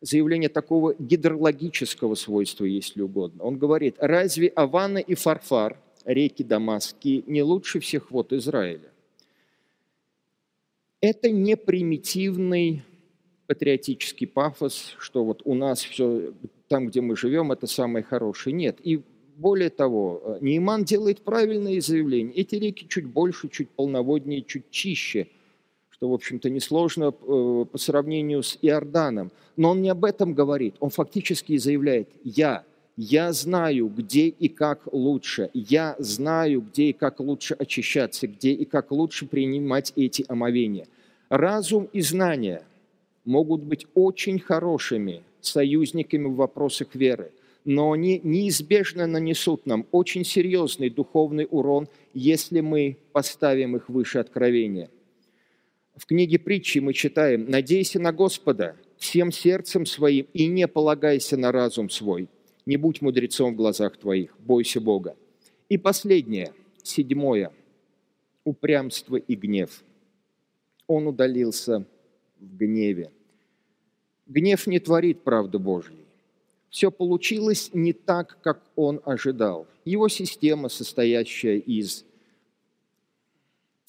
заявление 0.04 0.50
такого 0.50 0.94
гидрологического 0.98 2.14
свойства, 2.14 2.64
если 2.64 3.00
угодно. 3.00 3.42
Он 3.42 3.57
говорит, 3.57 3.96
разве 3.98 4.48
Авана 4.48 4.98
и 4.98 5.14
Фарфар, 5.14 5.78
реки 6.04 6.42
Дамасские, 6.42 7.24
не 7.26 7.42
лучше 7.42 7.80
всех 7.80 8.11
вод 8.11 8.33
Израиля? 8.33 8.90
Это 11.00 11.30
не 11.30 11.57
примитивный 11.57 12.83
патриотический 13.46 14.26
пафос, 14.26 14.94
что 14.98 15.24
вот 15.24 15.42
у 15.44 15.54
нас 15.54 15.83
все, 15.83 16.33
там, 16.68 16.88
где 16.88 17.00
мы 17.00 17.16
живем, 17.16 17.52
это 17.52 17.66
самое 17.66 18.04
хорошее. 18.04 18.54
Нет. 18.54 18.78
И 18.83 19.02
более 19.37 19.68
того, 19.68 20.22
э, 20.24 20.38
Нейман 20.40 20.85
делает 20.85 21.20
правильные 21.22 21.80
заявления. 21.80 22.33
Эти 22.33 22.54
реки 22.54 22.87
чуть 22.88 23.07
больше, 23.07 23.48
чуть 23.48 23.70
полноводнее, 23.70 24.42
чуть 24.42 24.70
чище– 24.70 25.28
что, 26.05 26.11
в 26.11 26.14
общем-то, 26.14 26.51
несложно 26.51 27.05
э, 27.05 27.64
по 27.73 27.79
сравнению 27.79 28.43
с 28.43 28.59
Иорданом. 28.61 29.33
Но 29.57 29.71
он 29.71 29.81
не 29.81 29.88
об 29.88 30.05
этом 30.05 30.35
говорит. 30.35 30.75
Он 30.81 30.90
фактически 30.90 31.57
заявляет 31.57 32.09
«я». 32.25 32.64
Я 32.97 33.33
знаю, 33.33 33.88
где 33.88 34.29
и 34.29 34.49
как 34.49 34.81
лучше. 34.93 35.51
Я 35.55 35.97
знаю, 35.99 36.61
где 36.61 36.90
и 36.90 36.93
как 36.93 37.21
лучше 37.21 37.55
очищаться, 37.55 38.27
где 38.29 38.53
и 38.53 38.67
как 38.67 38.93
лучше 38.93 39.27
принимать 39.27 39.93
эти 39.97 40.25
омовения. 40.29 40.87
Разум 41.31 41.88
и 41.93 42.03
знания 42.03 42.62
могут 43.25 43.62
быть 43.62 43.87
очень 43.95 44.38
хорошими 44.38 45.23
союзниками 45.40 46.27
в 46.27 46.35
вопросах 46.35 46.95
веры, 46.95 47.33
но 47.64 47.93
они 47.93 48.21
неизбежно 48.23 49.07
нанесут 49.07 49.67
нам 49.67 49.87
очень 49.90 50.25
серьезный 50.25 50.90
духовный 50.90 51.49
урон, 51.51 51.88
если 52.12 52.61
мы 52.61 52.97
поставим 53.12 53.75
их 53.77 53.88
выше 53.88 54.19
откровения– 54.19 54.88
в 55.96 56.07
книге 56.07 56.38
притчи 56.38 56.78
мы 56.78 56.92
читаем 56.92 57.48
«Надейся 57.48 58.00
на 58.00 58.12
Господа 58.12 58.76
всем 58.96 59.30
сердцем 59.30 59.87
своим 59.87 60.26
и 60.33 60.46
не 60.46 60.66
полагайся 60.66 61.37
на 61.37 61.52
разум 61.52 61.88
свой. 61.88 62.28
Не 62.66 62.76
будь 62.76 63.00
мудрецом 63.00 63.54
в 63.54 63.57
глазах 63.57 63.96
твоих, 63.96 64.37
бойся 64.40 64.80
Бога». 64.80 65.16
И 65.68 65.78
последнее, 65.78 66.52
седьмое, 66.83 67.52
упрямство 68.44 69.16
и 69.16 69.35
гнев. 69.35 69.85
Он 70.87 71.07
удалился 71.07 71.87
в 72.40 72.57
гневе. 72.57 73.11
Гнев 74.26 74.66
не 74.66 74.80
творит 74.80 75.22
правды 75.22 75.59
Божьей. 75.59 76.04
Все 76.70 76.90
получилось 76.90 77.70
не 77.72 77.92
так, 77.92 78.38
как 78.42 78.62
он 78.74 79.00
ожидал. 79.04 79.68
Его 79.85 80.09
система, 80.09 80.68
состоящая 80.68 81.59
из 81.59 82.04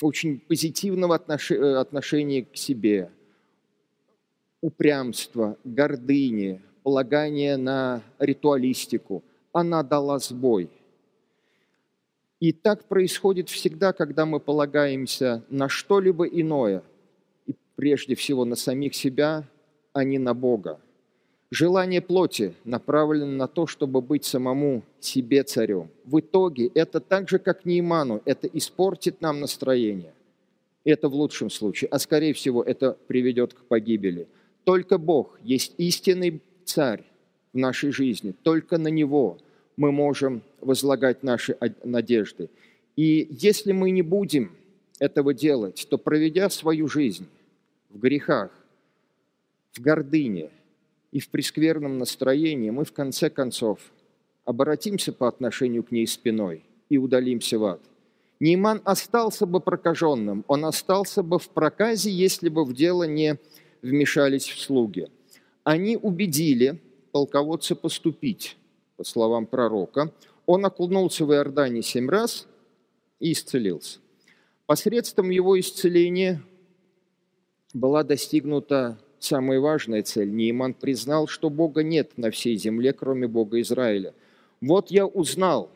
очень 0.02 0.40
позитивного 0.40 1.22
э, 1.28 1.76
отношения 1.76 2.44
к 2.44 2.56
себе, 2.56 3.12
упрямства, 4.62 5.58
гордыни, 5.64 6.62
полагания 6.84 7.58
на 7.58 8.02
ритуалистику, 8.20 9.24
она 9.54 9.84
дала 9.84 10.20
сбой. 10.20 10.70
И 12.40 12.52
так 12.52 12.86
происходит 12.86 13.50
всегда, 13.50 13.94
когда 13.94 14.26
мы 14.26 14.40
полагаемся 14.40 15.44
на 15.50 15.70
что-либо 15.70 16.26
иное, 16.26 16.84
и 17.48 17.56
прежде 17.76 18.16
всего 18.16 18.44
на 18.46 18.56
самих 18.56 18.94
себя, 18.94 19.48
а 19.94 20.04
не 20.04 20.20
на 20.20 20.34
Бога. 20.34 20.80
Желание 21.58 22.02
плоти 22.02 22.54
направлено 22.66 23.32
на 23.32 23.48
то, 23.48 23.66
чтобы 23.66 24.02
быть 24.02 24.26
самому 24.26 24.84
себе 25.00 25.42
царем. 25.44 25.88
В 26.04 26.20
итоге 26.20 26.68
это 26.76 27.00
так 27.00 27.30
же, 27.30 27.40
как 27.40 27.64
Нейману, 27.64 28.22
это 28.26 28.46
испортит 28.48 29.22
нам 29.22 29.40
настроение. 29.40 30.12
Это 30.84 31.08
в 31.08 31.16
лучшем 31.16 31.50
случае, 31.50 31.88
а 31.92 32.00
скорее 32.00 32.34
всего 32.34 32.62
это 32.62 32.98
приведет 33.08 33.54
к 33.54 33.64
погибели. 33.70 34.28
Только 34.66 34.98
Бог 34.98 35.40
есть 35.44 35.74
истинный 35.78 36.42
царь 36.66 37.06
в 37.54 37.58
нашей 37.58 37.92
жизни. 37.92 38.34
Только 38.44 38.78
на 38.78 38.90
Него 38.90 39.38
мы 39.78 39.94
можем 39.94 40.42
возлагать 40.60 41.24
наши 41.24 41.58
надежды. 41.86 42.50
И 42.98 43.30
если 43.32 43.72
мы 43.72 43.92
не 43.92 44.02
будем 44.02 44.52
этого 45.00 45.34
делать, 45.34 45.88
то 45.90 45.98
проведя 45.98 46.50
свою 46.50 46.90
жизнь 46.90 47.28
в 47.92 48.00
грехах, 48.00 48.52
в 49.72 49.80
гордыне– 49.80 50.50
и 51.16 51.20
в 51.22 51.30
прескверном 51.30 51.98
настроении, 51.98 52.72
мы 52.72 52.84
в 52.84 52.92
конце 52.92 53.30
концов 53.30 53.80
обратимся 54.44 55.14
по 55.14 55.30
отношению 55.30 55.82
к 55.82 55.92
ней 55.92 56.06
спиной 56.08 56.66
и 56.90 56.98
удалимся 56.98 57.58
в 57.58 57.64
ад. 57.64 57.82
Нейман 58.42 58.82
остался 58.84 59.46
бы 59.46 59.62
прокаженным, 59.62 60.44
он 60.50 60.66
остался 60.66 61.24
бы 61.24 61.40
в 61.40 61.48
проказе, 61.48 62.12
если 62.12 62.50
бы 62.50 62.66
в 62.66 62.74
дело 62.74 63.04
не 63.04 63.38
вмешались 63.82 64.44
слуги. 64.44 65.08
Они 65.64 65.96
убедили 65.96 66.82
полководца 67.14 67.78
поступить, 67.78 68.58
по 68.98 69.06
словам 69.06 69.46
пророка. 69.46 70.12
Он 70.46 70.66
окунулся 70.66 71.24
в 71.24 71.32
Иордане 71.32 71.82
семь 71.82 72.10
раз, 72.10 72.46
и 73.22 73.32
исцелился. 73.32 74.00
Посредством 74.66 75.30
его 75.30 75.58
исцеления 75.58 76.44
была 77.74 78.04
достигнута 78.04 79.00
самая 79.26 79.60
важная 79.60 80.04
цель. 80.04 80.30
Нейман 80.30 80.74
признал, 80.74 81.28
что 81.28 81.50
Бога 81.50 81.84
нет 81.84 82.12
на 82.18 82.32
всей 82.32 82.56
земле, 82.56 82.94
кроме 82.94 83.28
Бога 83.28 83.60
Израиля. 83.62 84.14
Вот 84.62 84.92
я 84.92 85.06
узнал, 85.06 85.70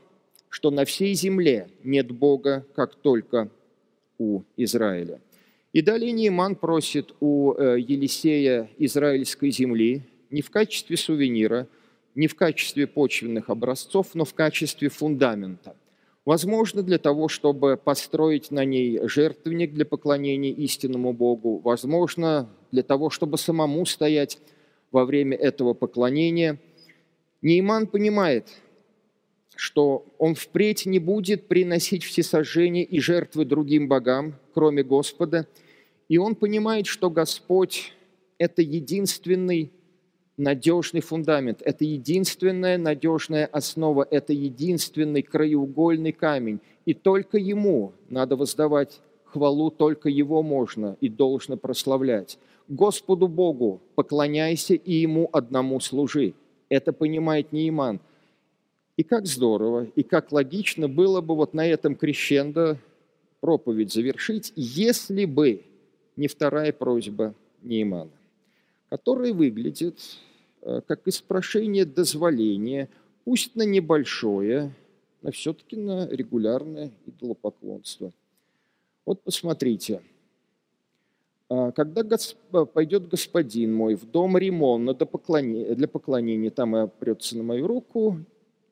что 0.50 0.72
на 0.72 0.86
всей 0.86 1.14
земле 1.14 1.68
нет 1.84 2.12
Бога, 2.12 2.66
как 2.76 2.96
только 2.96 3.50
у 4.18 4.42
Израиля. 4.58 5.20
И 5.74 5.82
далее 5.82 6.12
Нейман 6.12 6.56
просит 6.56 7.14
у 7.20 7.54
э, 7.54 7.80
Елисея 7.80 8.70
израильской 8.78 9.52
земли 9.52 10.02
не 10.32 10.42
в 10.42 10.50
качестве 10.50 10.98
сувенира, 10.98 11.68
не 12.16 12.28
в 12.28 12.36
качестве 12.36 12.88
почвенных 12.88 13.50
образцов, 13.50 14.08
но 14.14 14.26
в 14.26 14.34
качестве 14.34 14.90
фундамента. 14.90 15.76
Возможно, 16.30 16.84
для 16.84 17.00
того, 17.00 17.28
чтобы 17.28 17.76
построить 17.76 18.52
на 18.52 18.64
ней 18.64 19.00
жертвенник 19.08 19.74
для 19.74 19.84
поклонения 19.84 20.52
истинному 20.52 21.12
Богу, 21.12 21.58
возможно, 21.58 22.48
для 22.72 22.84
того, 22.84 23.10
чтобы 23.10 23.40
самому 23.40 23.84
стоять 23.88 24.38
во 24.92 25.06
время 25.06 25.36
этого 25.36 25.74
поклонения. 25.74 26.60
Нейман 27.42 27.88
понимает, 27.88 28.48
что 29.56 30.06
он 30.20 30.36
впредь 30.36 30.86
не 30.86 31.00
будет 31.00 31.48
приносить 31.48 32.04
всесожжения 32.04 32.84
и 32.84 33.00
жертвы 33.00 33.44
другим 33.44 33.88
богам, 33.88 34.36
кроме 34.54 34.84
Господа, 34.84 35.48
и 36.10 36.20
он 36.20 36.36
понимает, 36.36 36.86
что 36.86 37.10
Господь– 37.10 37.92
это 38.38 38.62
единственный 38.62 39.72
надежный 40.40 41.02
фундамент, 41.02 41.62
это 41.64 41.84
единственная 41.84 42.78
надежная 42.78 43.46
основа, 43.46 44.08
это 44.10 44.32
единственный 44.34 45.22
краеугольный 45.22 46.14
камень. 46.14 46.60
И 46.86 46.94
только 46.94 47.38
Ему 47.38 47.92
надо 48.10 48.36
воздавать 48.38 49.02
хвалу, 49.26 49.70
только 49.70 50.10
Его 50.10 50.42
можно 50.42 50.98
и 51.02 51.10
должно 51.10 51.58
прославлять. 51.58 52.40
Господу 52.70 53.28
Богу 53.28 53.82
поклоняйся 53.96 54.76
и 54.76 54.94
Ему 54.94 55.30
одному 55.32 55.80
служи. 55.82 56.34
Это 56.70 56.94
понимает 56.94 57.52
Нейман. 57.52 58.00
И 58.96 59.04
как 59.04 59.28
здорово, 59.28 59.88
и 59.96 60.04
как 60.04 60.32
логично 60.32 60.88
было 60.88 61.20
бы 61.22 61.36
вот 61.36 61.54
на 61.54 61.68
этом 61.68 61.96
крещендо 61.96 62.78
проповедь 63.42 63.92
завершить, 63.92 64.54
если 64.56 65.26
бы 65.26 65.64
не 66.16 66.28
вторая 66.28 66.72
просьба 66.74 67.34
Неймана, 67.62 68.12
которая 68.90 69.34
выглядит 69.34 70.00
Э, 70.62 70.82
как 70.86 71.08
испрошение 71.08 71.86
дозволения, 71.86 72.90
пусть 73.24 73.56
на 73.56 73.64
небольшое, 73.64 74.74
но 75.22 75.32
все-таки 75.32 75.78
на 75.78 76.08
регулярное 76.08 76.92
идолопоклонство. 77.06 78.12
Вот 79.06 79.22
посмотрите, 79.22 80.02
а, 81.48 81.72
когда 81.72 82.04
пойдет 82.66 83.08
господин 83.08 83.74
мой 83.74 83.96
в 83.96 84.06
дом 84.06 84.38
Римона 84.38 84.94
для 84.94 85.06
поклонения, 85.88 86.52
там 86.52 86.76
и 86.76 86.82
опрется 86.82 87.38
на 87.38 87.44
мою 87.44 87.66
руку, 87.66 88.20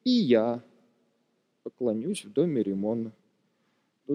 и 0.03 0.11
я 0.11 0.61
поклонюсь 1.63 2.25
в 2.25 2.33
доме 2.33 2.63
Римона. 2.63 3.11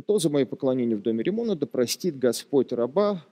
То 0.07 0.19
за 0.19 0.31
мое 0.31 0.47
поклонение 0.47 0.97
в 0.97 1.03
доме 1.03 1.23
Римона 1.23 1.57
да 1.57 1.67
простит 1.67 2.19
Господь 2.19 2.73
раба 2.73 3.25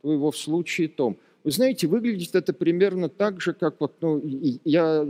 твоего 0.00 0.30
в 0.30 0.36
случае 0.36 0.88
том. 0.88 1.16
Вы 1.46 1.52
знаете, 1.52 1.86
выглядит 1.86 2.34
это 2.34 2.52
примерно 2.52 3.08
так 3.08 3.40
же, 3.40 3.52
как 3.52 3.76
вот, 3.78 3.92
ну, 4.00 4.20
я 4.64 5.06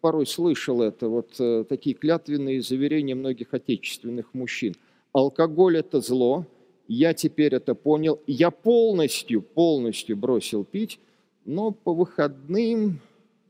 порой 0.00 0.26
слышал 0.26 0.82
это, 0.82 1.08
вот 1.08 1.36
э, 1.38 1.64
такие 1.68 1.94
клятвенные 1.94 2.60
заверения 2.60 3.14
многих 3.14 3.54
отечественных 3.54 4.34
мужчин. 4.34 4.74
Алкоголь– 5.12 5.76
это 5.78 6.00
зло, 6.00 6.46
я 6.88 7.14
теперь 7.14 7.54
это 7.54 7.76
понял, 7.76 8.20
я 8.26 8.50
полностью, 8.50 9.40
полностью 9.40 10.16
бросил 10.16 10.64
пить, 10.64 10.98
но 11.44 11.70
по 11.70 11.94
выходным, 11.94 12.98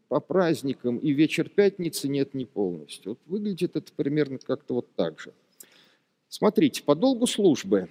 по 0.08 0.20
праздникам 0.20 0.98
и 0.98 1.12
вечер 1.12 1.48
пятницы 1.48 2.08
нет 2.08 2.34
не 2.34 2.44
полностью. 2.44 3.12
Вот 3.12 3.20
выглядит 3.24 3.74
это 3.74 3.90
примерно 3.96 4.36
как-то 4.36 4.74
вот 4.74 4.94
так 4.96 5.18
же. 5.18 5.32
Смотрите, 6.28 6.82
по 6.82 6.94
долгу 6.94 7.26
службы 7.26 7.88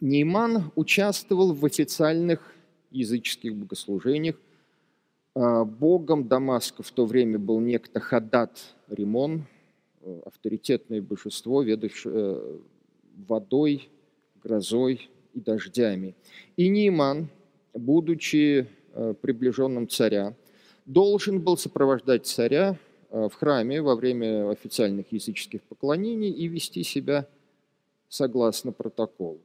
Нейман 0.00 0.72
участвовал 0.74 1.52
в 1.52 1.64
официальных 1.64 2.56
языческих 2.90 3.54
богослужениях. 3.54 4.36
А, 5.34 5.64
богом 5.64 6.28
Дамаска 6.28 6.82
в 6.82 6.90
то 6.90 7.06
время 7.06 7.38
был 7.38 7.60
некто 7.60 8.00
Хадат 8.00 8.74
Римон, 8.88 9.44
э, 10.02 10.22
авторитетное 10.26 11.00
божество, 11.00 11.62
ведущее 11.62 12.12
э, 12.14 12.58
водой, 13.28 13.88
грозой 14.42 15.08
и 15.34 15.40
дождями. 15.40 16.14
И 16.56 16.68
Нейман, 16.68 17.28
будучи 17.74 18.66
э, 18.92 19.14
приближенным 19.20 19.88
царя, 19.88 20.34
должен 20.86 21.40
был 21.40 21.56
сопровождать 21.56 22.26
царя 22.26 22.76
в 23.10 23.30
храме 23.30 23.82
во 23.82 23.96
время 23.96 24.48
официальных 24.50 25.12
языческих 25.12 25.62
поклонений 25.62 26.30
и 26.30 26.46
вести 26.46 26.84
себя 26.84 27.26
согласно 28.08 28.72
протоколу. 28.72 29.40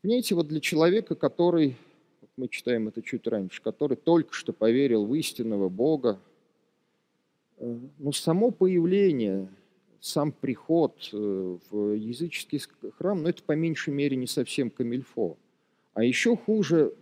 Понимаете, 0.00 0.34
вот 0.34 0.48
для 0.48 0.60
человека, 0.60 1.14
который 1.14 1.76
мы 2.36 2.48
читаем 2.48 2.88
это 2.88 3.02
чуть 3.02 3.26
раньше, 3.26 3.60
который 3.62 3.96
только 3.96 4.32
что 4.32 4.52
поверил 4.52 5.04
в 5.04 5.14
истинного 5.14 5.68
Бога, 5.68 6.18
э, 7.58 7.78
но 7.98 8.12
само 8.12 8.50
появление, 8.50 9.48
сам 10.00 10.32
приход 10.32 11.10
э, 11.12 11.58
в 11.70 11.92
языческий 11.92 12.60
храм, 12.96 13.22
ну 13.22 13.28
это 13.28 13.42
по 13.42 13.52
меньшей 13.52 13.92
мере 13.92 14.16
не 14.16 14.26
совсем 14.26 14.70
камильфо. 14.70 15.36
А 15.94 16.04
еще 16.04 16.36
хуже 16.36 16.94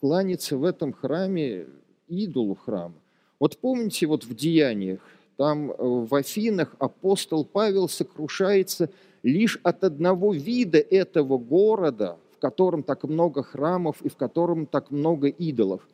кланяться 0.00 0.56
в 0.56 0.64
этом 0.64 0.92
храме 0.92 1.66
идолу 2.08 2.54
храма. 2.54 2.94
Вот 3.40 3.58
помните, 3.58 4.06
вот 4.06 4.24
в 4.24 4.34
Деяниях, 4.34 5.00
там 5.36 5.72
э, 5.72 5.74
в 5.78 6.14
Афинах 6.14 6.76
апостол 6.78 7.44
Павел 7.44 7.88
сокрушается 7.88 8.90
лишь 9.24 9.58
от 9.64 9.82
одного 9.82 10.32
вида 10.32 10.78
этого 10.78 11.36
города– 11.36 12.16
котором 12.42 12.82
так 12.82 13.04
много 13.04 13.44
храмов 13.44 14.02
и 14.02 14.08
в 14.08 14.16
котором 14.16 14.66
так 14.66 14.90
много 14.90 15.28
идолов. 15.28 15.88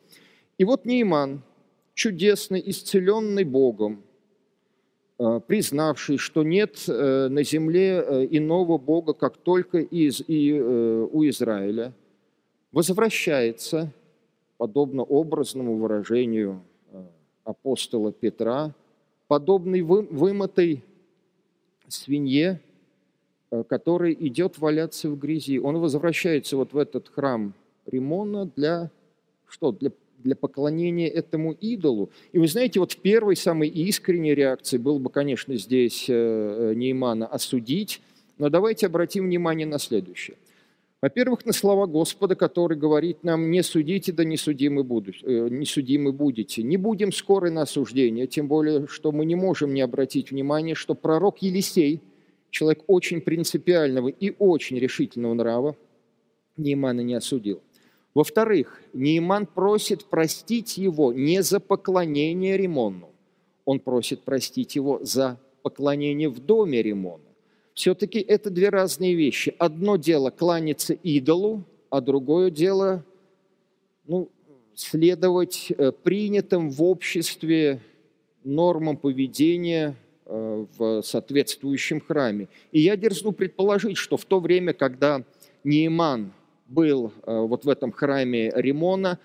И 0.57 0.65
вот 0.65 0.83
Нейман, 0.83 1.43
чудесный, 1.93 2.61
исцеленный 2.65 3.43
Богом, 3.43 4.01
э, 5.19 5.41
признавший, 5.45 6.17
что 6.17 6.41
нет 6.41 6.83
э, 6.87 7.27
на 7.29 7.43
земле 7.43 8.03
э, 8.03 8.27
иного 8.31 8.79
Бога, 8.79 9.13
как 9.13 9.37
только 9.37 9.77
из, 9.77 10.23
и, 10.27 10.59
у 10.59 11.23
Израиля, 11.29 11.93
возвращается, 12.71 13.93
подобно 14.57 15.03
образному 15.03 15.77
выражению 15.77 16.63
апостола 17.43 18.11
Петра, 18.11 18.73
подобный 19.27 19.81
вымытой 19.81 20.83
свинье, 21.87 22.59
который 23.67 24.15
идет 24.19 24.57
валяться 24.59 25.09
в 25.09 25.17
грязи. 25.17 25.59
Он 25.59 25.77
возвращается 25.77 26.57
вот 26.57 26.73
в 26.73 26.77
этот 26.77 27.09
храм 27.09 27.53
Римона 27.85 28.49
для 28.55 28.91
что? 29.47 29.71
Для, 29.71 29.91
для 30.19 30.35
поклонения 30.35 31.07
этому 31.07 31.53
идолу. 31.53 32.11
И 32.31 32.39
вы 32.39 32.47
знаете, 32.47 32.79
вот 32.79 32.95
первой 32.97 33.35
самой 33.35 33.67
искренней 33.69 34.35
реакцией 34.35 34.81
было 34.81 34.99
бы, 34.99 35.09
конечно, 35.09 35.55
здесь 35.55 36.05
э, 36.07 36.13
э, 36.13 36.73
Неймана 36.75 37.25
осудить, 37.25 38.01
но 38.37 38.49
давайте 38.49 38.85
обратим 38.85 39.25
внимание 39.25 39.65
на 39.65 39.79
следующее. 39.79 40.37
Во-первых, 41.01 41.45
на 41.45 41.53
слова 41.53 41.87
Господа, 41.87 42.35
который 42.35 42.77
говорит 42.77 43.23
нам, 43.23 43.49
не 43.51 43.63
судите, 43.63 44.11
да 44.11 44.25
не 44.25 44.35
судимы, 44.35 44.83
будете, 44.83 45.25
не 45.25 45.65
судимы 45.65 46.11
будете. 46.11 46.61
Не 46.61 46.75
будем 46.75 47.13
скоры 47.13 47.49
на 47.49 47.61
осуждение, 47.61 48.27
тем 48.27 48.49
более, 48.49 48.85
что 48.87 49.13
мы 49.13 49.25
не 49.25 49.35
можем 49.35 49.73
не 49.73 49.79
обратить 49.79 50.31
внимание, 50.31 50.75
что 50.75 50.93
пророк 50.95 51.41
Елисей– 51.41 52.01
человек 52.49 52.83
очень 52.87 53.21
принципиального 53.21 54.07
и 54.07 54.33
очень 54.37 54.77
решительного 54.79 55.33
нрава, 55.33 55.75
Неймана 56.57 57.01
не 57.01 57.13
осудил. 57.13 57.61
Во-вторых, 58.13 58.81
Нейман 58.93 59.45
просит 59.45 60.05
простить 60.05 60.77
его 60.77 61.13
не 61.13 61.41
за 61.43 61.59
поклонение 61.59 62.57
Римону, 62.57 63.09
он 63.65 63.79
просит 63.79 64.21
простить 64.21 64.75
его 64.75 64.99
за 65.03 65.39
поклонение 65.61 66.29
в 66.29 66.39
доме 66.39 66.81
Римона. 66.81 67.23
Все-таки 67.73 68.19
это 68.19 68.49
две 68.49 68.69
разные 68.69 69.15
вещи. 69.15 69.55
Одно 69.57 69.95
дело 69.95 70.31
кланяться 70.31 70.93
идолу, 70.93 71.63
а 71.89 72.01
другое 72.01 72.49
дело 72.49 73.05
ну, 74.05 74.29
следовать 74.73 75.71
э, 75.77 75.91
принятым 75.91 76.71
в 76.71 76.83
обществе 76.83 77.79
нормам 78.43 78.97
поведения– 78.97 79.95
в 80.29 81.01
соответствующем 81.01 82.01
храме. 82.01 82.47
И 82.71 82.81
я 82.81 82.95
дерзну 82.95 83.31
предположить, 83.31 83.97
что 83.97 84.15
в 84.17 84.25
то 84.25 84.39
время, 84.39 84.73
когда 84.73 85.23
Нейман 85.63 86.31
был 86.67 87.11
э, 87.23 87.35
вот 87.35 87.65
в 87.65 87.69
этом 87.69 87.91
храме 87.91 88.51
Римона, 88.55 89.19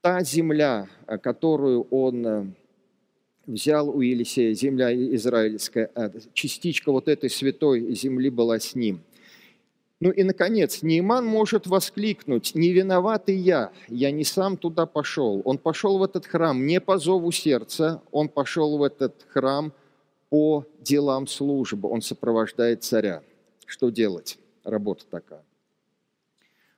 та 0.00 0.22
земля, 0.22 0.88
которую 1.22 1.82
он 1.90 2.54
взял 3.46 3.88
у 3.88 4.00
Елисея 4.00 4.52
земля 4.54 4.92
израильская, 5.14 5.90
частичка 6.32 6.90
вот 6.90 7.08
этой 7.08 7.30
святой 7.30 7.94
земли 7.94 8.30
была 8.30 8.58
с 8.58 8.74
ним. 8.74 9.00
Ну 10.04 10.10
и, 10.10 10.24
наконец, 10.24 10.82
Нейман 10.82 11.24
может 11.24 11.68
воскликнуть, 11.68 12.56
не 12.56 12.72
виноватый 12.72 13.36
я, 13.36 13.70
я 13.86 14.10
не 14.10 14.24
сам 14.24 14.56
туда 14.56 14.84
пошел. 14.84 15.42
Он 15.44 15.58
пошел 15.58 15.96
в 15.98 16.02
этот 16.02 16.26
храм 16.26 16.66
не 16.66 16.80
по 16.80 16.98
зову 16.98 17.30
сердца, 17.30 18.02
он 18.10 18.28
пошел 18.28 18.78
в 18.78 18.82
этот 18.82 19.24
храм 19.28 19.72
по 20.28 20.66
делам 20.80 21.28
службы, 21.28 21.88
он 21.88 22.02
сопровождает 22.02 22.82
царя. 22.82 23.22
Что 23.64 23.90
делать? 23.90 24.40
Работа 24.64 25.04
такая. 25.08 25.44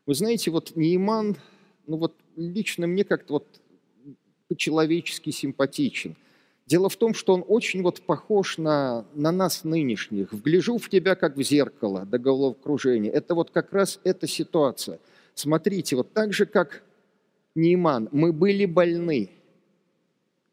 Вы 0.05 0.15
знаете, 0.15 0.51
вот 0.51 0.77
Нейман, 0.77 1.39
ну 1.87 1.97
вот 1.97 2.13
лично 2.37 2.87
мне 2.87 3.05
как-то 3.05 3.33
вот 3.33 3.47
по-человечески 4.49 5.31
симпатичен. 5.31 6.15
Дело 6.67 6.89
в 6.89 6.97
том, 6.97 7.13
что 7.13 7.35
он 7.35 7.45
очень 7.47 7.83
вот 7.83 8.01
похож 8.03 8.57
на, 8.57 9.05
на 9.15 9.33
нас 9.33 9.65
нынешних. 9.65 10.33
Вгляжу 10.33 10.79
в 10.79 10.89
тебя, 10.89 11.15
как 11.15 11.37
в 11.37 11.43
зеркало, 11.43 12.07
до 12.07 12.19
головокружения. 12.19 13.11
Это 13.11 13.35
вот 13.35 13.51
как 13.51 13.73
раз 13.73 14.01
эта 14.03 14.27
ситуация. 14.27 14.99
Смотрите, 15.35 15.97
вот 15.97 16.13
так 16.13 16.33
же, 16.33 16.47
как 16.47 16.83
Нейман, 17.55 18.09
мы 18.13 18.33
были 18.33 18.65
больны 18.65 19.31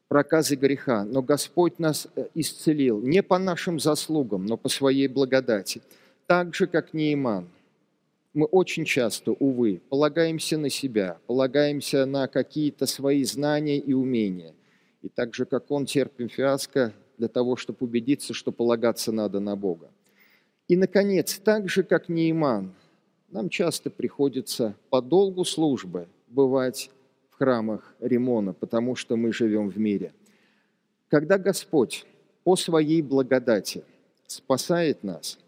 проказы 0.09 0.55
греха, 0.55 1.05
но 1.05 1.22
Господь 1.22 1.80
нас 1.80 2.07
э, 2.16 2.28
исцелил 2.36 3.01
не 3.01 3.24
по 3.24 3.39
нашим 3.39 3.80
заслугам, 3.80 4.45
но 4.45 4.57
по 4.57 4.68
своей 4.68 5.07
благодати. 5.07 5.82
Так 6.28 6.53
же, 6.53 6.68
как 6.68 6.93
Нейман– 6.93 7.47
мы 8.34 8.45
очень 8.45 8.86
часто, 8.86 9.32
увы, 9.32 9.82
полагаемся 9.89 10.57
на 10.57 10.70
себя, 10.70 11.18
полагаемся 11.28 12.05
на 12.05 12.28
какие-то 12.28 12.86
свои 12.86 13.24
знания 13.24 13.78
и 13.78 13.93
умения. 13.93 14.53
И 15.02 15.10
так 15.10 15.34
же, 15.34 15.45
как 15.45 15.72
он, 15.72 15.86
терпим 15.86 16.30
фиаско 16.30 16.93
для 17.18 17.28
того, 17.28 17.56
чтобы 17.56 17.78
убедиться, 17.82 18.34
что 18.34 18.52
полагаться 18.52 19.12
надо 19.12 19.39
на 19.39 19.56
Бога. 19.56 19.89
И, 20.68 20.78
наконец, 20.78 21.39
так 21.43 21.70
же, 21.70 21.84
как 21.84 22.10
Нейман, 22.10 22.74
нам 23.30 23.49
часто 23.49 23.89
приходится 23.89 24.76
по 24.89 25.02
долгу 25.02 25.43
службы 25.43 26.08
бывать 26.28 26.91
в 27.30 27.36
храмах 27.36 27.95
Римона, 27.99 28.54
потому 28.54 28.95
что 28.95 29.16
мы 29.16 29.34
живем 29.34 29.70
в 29.70 29.78
мире. 29.78 30.14
Когда 31.10 31.38
Господь 31.38 32.06
по 32.43 32.56
своей 32.56 33.02
благодати 33.02 33.84
спасает 34.28 35.04
нас– 35.04 35.38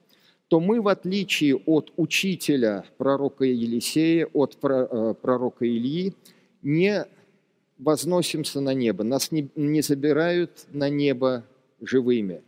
то 0.54 0.60
мы, 0.60 0.82
в 0.84 0.88
отличие 0.88 1.56
от 1.56 1.92
учителя 1.98 2.86
пророка 3.00 3.44
Елисея, 3.44 4.28
от 4.34 4.56
э, 4.62 5.16
пророка 5.20 5.68
Ильи, 5.68 6.14
не 6.62 7.08
возносимся 7.84 8.62
на 8.62 8.74
небо, 8.74 9.04
нас 9.04 9.32
не, 9.32 9.50
не 9.56 9.82
забирают 9.82 10.66
на 10.72 10.90
небо 10.90 11.44
живыми. 11.82 12.42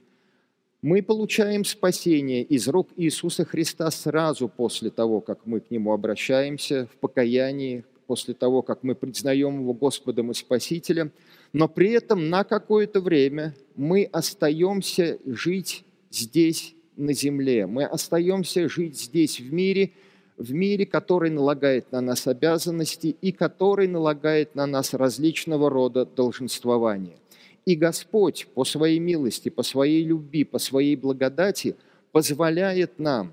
Мы 0.81 1.01
получаем 1.01 1.65
спасение 1.65 2.43
из 2.43 2.67
рук 2.67 2.89
Иисуса 2.95 3.43
Христа 3.43 3.89
сразу 3.89 4.47
после 4.47 4.91
того, 4.91 5.19
как 5.19 5.39
мы 5.45 5.59
к 5.59 5.71
Нему 5.71 5.93
обращаемся 5.93 6.87
в 6.93 6.97
покаянии, 6.97 7.83
после 8.05 8.35
того, 8.35 8.61
как 8.61 8.83
мы 8.83 8.93
признаем 8.93 9.61
Его 9.61 9.73
Господом 9.73 10.31
и 10.31 10.35
Спасителем, 10.35 11.11
но 11.53 11.67
при 11.67 11.91
этом 11.91 12.29
на 12.29 12.43
какое-то 12.43 13.01
время 13.01 13.55
мы 13.75 14.03
остаемся 14.11 15.17
жить 15.25 15.85
здесь 16.11 16.75
на 16.95 17.13
земле. 17.13 17.65
Мы 17.65 17.85
остаемся 17.85 18.69
жить 18.69 18.99
здесь, 18.99 19.39
в 19.39 19.51
мире, 19.51 19.91
в 20.37 20.53
мире, 20.53 20.85
который 20.85 21.29
налагает 21.29 21.91
на 21.91 22.01
нас 22.01 22.27
обязанности 22.27 23.15
и 23.21 23.31
который 23.31 23.87
налагает 23.87 24.55
на 24.55 24.65
нас 24.65 24.93
различного 24.93 25.69
рода 25.69 26.05
долженствования. 26.05 27.17
И 27.65 27.75
Господь 27.75 28.47
по 28.53 28.63
своей 28.63 28.99
милости, 28.99 29.49
по 29.49 29.63
своей 29.63 30.03
любви, 30.03 30.43
по 30.43 30.59
своей 30.59 30.95
благодати 30.95 31.75
позволяет 32.11 32.99
нам 32.99 33.31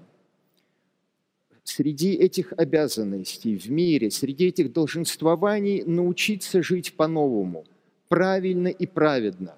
среди 1.64 2.14
этих 2.14 2.52
обязанностей 2.56 3.56
в 3.56 3.70
мире, 3.70 4.10
среди 4.10 4.46
этих 4.46 4.72
долженствований 4.72 5.84
научиться 5.84 6.62
жить 6.62 6.94
по-новому, 6.94 7.64
правильно 8.08 8.68
и 8.68 8.86
праведно, 8.86 9.54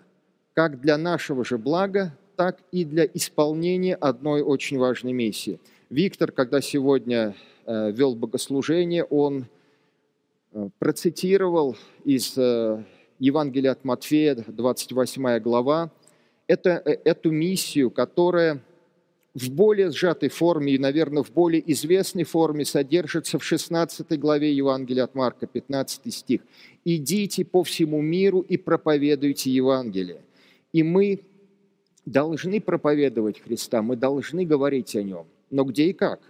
как 0.55 0.81
для 0.81 0.99
нашего 0.99 1.45
же 1.45 1.57
блага, 1.57 2.17
так 2.37 2.59
и 2.73 2.85
для 2.85 3.05
исполнения 3.05 3.95
одной 3.95 4.43
очень 4.43 4.79
важной 4.79 5.13
миссии. 5.13 5.61
Виктор, 5.95 6.33
когда 6.33 6.61
сегодня 6.61 7.37
э, 7.67 7.93
вел 7.93 8.17
богослужение, 8.17 9.05
он 9.05 9.47
э, 10.51 10.69
процитировал 10.81 11.77
из 12.05 12.37
э, 12.37 12.83
Евангелия 13.21 13.71
от 13.71 13.85
Матфея, 13.85 14.35
28 14.35 15.39
глава, 15.39 15.93
это, 16.49 16.71
эту 16.71 17.31
миссию, 17.31 17.93
которая 17.93 18.61
в 19.35 19.53
более 19.53 19.93
сжатой 19.93 20.31
форме 20.31 20.73
и, 20.73 20.79
наверное, 20.79 21.23
в 21.23 21.31
более 21.31 21.63
известной 21.71 22.25
форме 22.25 22.65
содержится 22.65 23.39
в 23.39 23.45
16 23.45 24.19
главе 24.19 24.53
Евангелия 24.53 25.05
от 25.05 25.15
Марка, 25.15 25.47
15 25.47 26.13
стих. 26.13 26.41
«Идите 26.85 27.45
по 27.45 27.63
всему 27.63 28.03
миру 28.03 28.41
и 28.41 28.57
проповедуйте 28.57 29.49
Евангелие». 29.49 30.23
И 30.73 30.83
мы 30.83 31.21
должны 32.05 32.61
проповедовать 32.61 33.39
Христа, 33.39 33.81
мы 33.81 33.95
должны 33.95 34.45
говорить 34.45 34.97
о 34.97 35.05
Нем. 35.05 35.27
Но 35.55 35.63
где 35.63 35.85
и 35.85 35.93
как? 35.93 36.21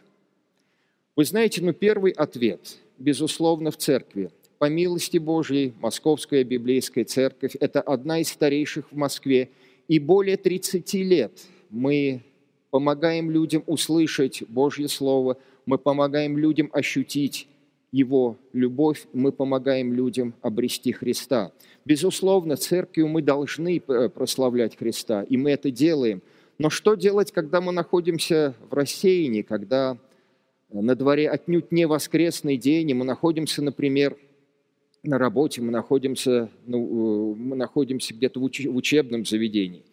Вы 1.16 1.24
знаете, 1.24 1.62
ну 1.62 1.72
первый 1.72 2.12
ответ, 2.12 2.76
безусловно, 2.98 3.70
в 3.70 3.78
церкви. 3.78 4.30
По 4.58 4.68
милости 4.68 5.16
Божьей, 5.16 5.72
Московская 5.80 6.44
библейская 6.44 7.04
церковь– 7.04 7.56
это 7.60 7.80
одна 7.80 8.18
из 8.18 8.28
старейших 8.28 8.92
в 8.92 8.94
Москве. 8.94 9.48
И 9.88 9.98
более 9.98 10.36
30 10.36 10.92
лет 10.92 11.32
мы 11.70 12.20
помогаем 12.68 13.30
людям 13.30 13.64
услышать 13.66 14.42
Божье 14.46 14.88
Слово, 14.88 15.38
мы 15.64 15.78
помогаем 15.78 16.36
людям 16.36 16.68
ощутить 16.74 17.48
Его 17.92 18.36
любовь, 18.52 19.06
мы 19.14 19.32
помогаем 19.32 19.94
людям 19.94 20.34
обрести 20.42 20.92
Христа– 20.92 21.50
Безусловно, 21.84 22.56
церковью 22.56 23.08
мы 23.08 23.20
должны 23.20 23.82
э, 23.86 24.08
прославлять 24.08 24.76
Христа, 24.76 25.22
и 25.22 25.36
мы 25.36 25.50
это 25.50 25.70
делаем. 25.70 26.22
Но 26.59 26.70
что 26.70 26.94
делать, 26.94 27.32
когда 27.32 27.61
мы 27.61 27.72
находимся 27.72 28.55
в 28.70 28.74
рассеянии, 28.74 29.42
когда 29.42 29.98
на 30.70 30.94
дворе 30.94 31.28
отнюдь 31.28 31.72
не 31.72 31.86
воскресный 31.86 32.57
день, 32.57 32.90
и 32.90 32.94
мы 32.94 33.05
находимся, 33.05 33.62
например, 33.62 34.16
на 35.02 35.18
работе, 35.18 35.61
мы 35.61 35.70
находимся, 35.70 36.48
ну, 36.66 37.32
э, 37.32 37.34
мы 37.36 37.57
находимся 37.57 38.14
где-то 38.14 38.40
в 38.40 38.44
учебном 38.44 39.24
заведении. 39.24 39.84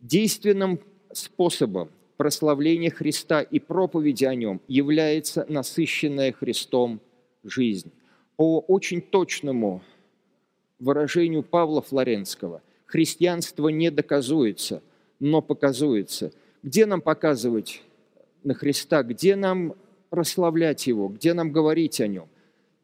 Действенным 0.00 0.80
способом 1.12 1.90
прославления 2.16 2.90
Христа 2.90 3.42
и 3.42 3.58
проповеди 3.58 4.24
о 4.24 4.34
Нем 4.34 4.60
является 4.68 5.44
насыщенная 5.48 6.32
Христом 6.32 7.00
жизнь. 7.42 7.92
По 8.36 8.60
очень 8.60 9.00
точному 9.00 9.82
выражению 10.78 11.42
Павла 11.42 11.82
Флоренского, 11.82 12.62
христианство 12.86 13.68
не 13.68 13.90
доказуется, 13.90 14.82
но 15.20 15.42
показуется. 15.42 16.32
Где 16.62 16.86
нам 16.86 17.00
показывать 17.00 17.82
на 18.42 18.54
Христа, 18.54 19.02
где 19.02 19.36
нам 19.36 19.74
прославлять 20.10 20.86
Его, 20.86 21.08
где 21.08 21.34
нам 21.34 21.52
говорить 21.52 22.00
о 22.00 22.06
Нем? 22.06 22.28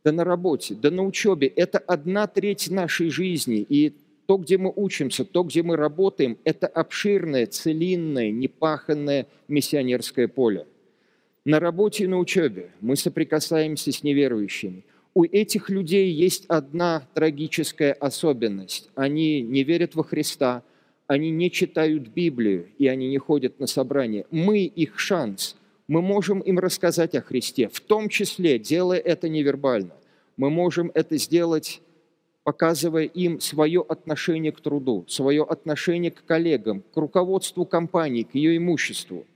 Да 0.05 0.13
на 0.13 0.25
работе, 0.25 0.75
да 0.75 0.91
на 0.91 1.05
учебе. 1.05 1.47
Это 1.47 1.79
одна 1.79 2.27
треть 2.27 2.71
нашей 2.71 3.11
жизни. 3.11 3.65
И 3.69 3.95
то, 4.27 4.37
где 4.39 4.57
мы 4.57 4.73
учимся, 4.75 5.25
то, 5.25 5.43
где 5.43 5.63
мы 5.63 5.77
работаем, 5.77 6.39
это 6.45 6.67
обширное, 6.67 7.47
целинное, 7.47 8.31
непаханное 8.31 9.27
миссионерское 9.49 10.29
поле. 10.29 10.67
На 11.45 11.61
работе 11.61 12.05
и 12.05 12.07
на 12.07 12.19
учебе 12.19 12.71
мы 12.81 12.97
соприкасаемся 12.97 13.93
с 13.93 14.03
неверующими– 14.03 14.85
у 15.15 15.25
этих 15.25 15.71
людей 15.71 16.13
есть 16.13 16.45
одна 16.47 17.07
трагическая 17.15 17.93
особенность. 17.93 18.89
Они 18.95 19.43
не 19.43 19.65
верят 19.65 19.95
во 19.95 20.05
Христа, 20.05 20.63
они 21.11 21.33
не 21.33 21.51
читают 21.51 22.07
Библию, 22.07 22.69
и 22.79 22.87
они 22.87 23.09
не 23.09 23.19
ходят 23.19 23.59
на 23.59 23.67
собрания. 23.67 24.27
Мы 24.31 24.61
их 24.61 25.01
шанс. 25.01 25.57
Мы 25.89 26.03
можем 26.03 26.39
им 26.39 26.61
рассказать 26.61 27.17
о 27.17 27.21
Христе, 27.21 27.69
в 27.69 27.81
том 27.81 28.09
числе, 28.09 28.61
делая 28.61 29.01
это 29.01 29.29
невербально. 29.29 29.91
Мы 30.37 30.51
можем 30.51 30.93
это 30.95 31.17
сделать, 31.17 31.83
показывая 32.45 33.07
им 33.07 33.41
свое 33.41 33.85
отношение 33.89 34.53
к 34.53 34.61
труду, 34.61 35.05
свое 35.09 35.43
отношение 35.43 36.13
к 36.13 36.25
коллегам, 36.25 36.85
к 36.95 36.97
руководству 36.97 37.65
компании, 37.65 38.23
к 38.23 38.37
ее 38.37 38.57
имуществу. 38.57 39.27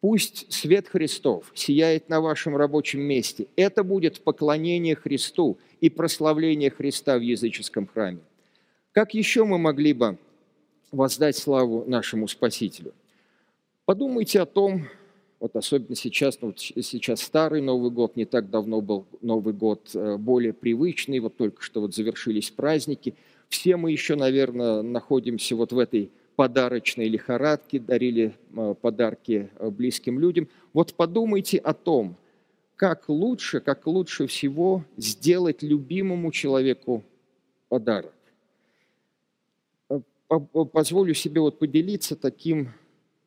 Пусть 0.00 0.52
свет 0.52 0.88
Христов 0.88 1.52
сияет 1.54 2.08
на 2.08 2.20
вашем 2.20 2.56
рабочем 2.56 3.02
месте. 3.02 3.46
Это 3.54 3.84
будет 3.84 4.20
поклонение 4.20 4.96
Христу 4.96 5.58
и 5.80 5.90
прославление 5.90 6.70
Христа 6.70 7.18
в 7.18 7.20
языческом 7.20 7.86
храме. 7.86 8.18
Как 8.90 9.14
еще 9.14 9.44
мы 9.44 9.58
могли 9.58 9.92
бы 9.92 10.18
воздать 10.94 11.36
славу 11.36 11.84
нашему 11.86 12.28
Спасителю? 12.28 12.92
Подумайте 13.84 14.40
о 14.40 14.46
том, 14.46 14.86
вот 15.40 15.56
особенно 15.56 15.94
сейчас, 15.94 16.38
ну, 16.40 16.48
вот 16.48 16.60
сейчас 16.60 17.20
старый 17.20 17.60
Новый 17.60 17.90
год, 17.90 18.16
не 18.16 18.24
так 18.24 18.48
давно 18.48 18.80
был 18.80 19.04
Новый 19.20 19.52
год 19.52 19.90
э, 19.92 20.16
более 20.16 20.54
привычный, 20.54 21.18
вот 21.18 21.36
только 21.36 21.62
что 21.62 21.82
вот 21.82 21.94
завершились 21.94 22.50
праздники. 22.50 23.14
Все 23.48 23.76
мы 23.76 23.92
еще, 23.92 24.14
наверное, 24.14 24.80
находимся 24.82 25.54
вот 25.54 25.72
в 25.72 25.78
этой 25.78 26.10
подарочной 26.36 27.08
лихорадке, 27.08 27.78
дарили 27.78 28.34
э, 28.56 28.74
подарки 28.80 29.50
э, 29.58 29.68
близким 29.68 30.18
людям. 30.18 30.48
Вот 30.72 30.94
подумайте 30.94 31.58
о 31.58 31.74
том, 31.74 32.16
как 32.76 33.08
лучше, 33.08 33.60
как 33.60 33.86
лучше 33.86 34.26
всего 34.26 34.84
сделать 34.96 35.62
любимому 35.62 36.32
человеку 36.32 37.04
подарок. 37.68 38.12
Позволю 40.28 41.14
себе 41.14 41.40
вот 41.40 41.58
поделиться 41.58 42.16
таким, 42.16 42.70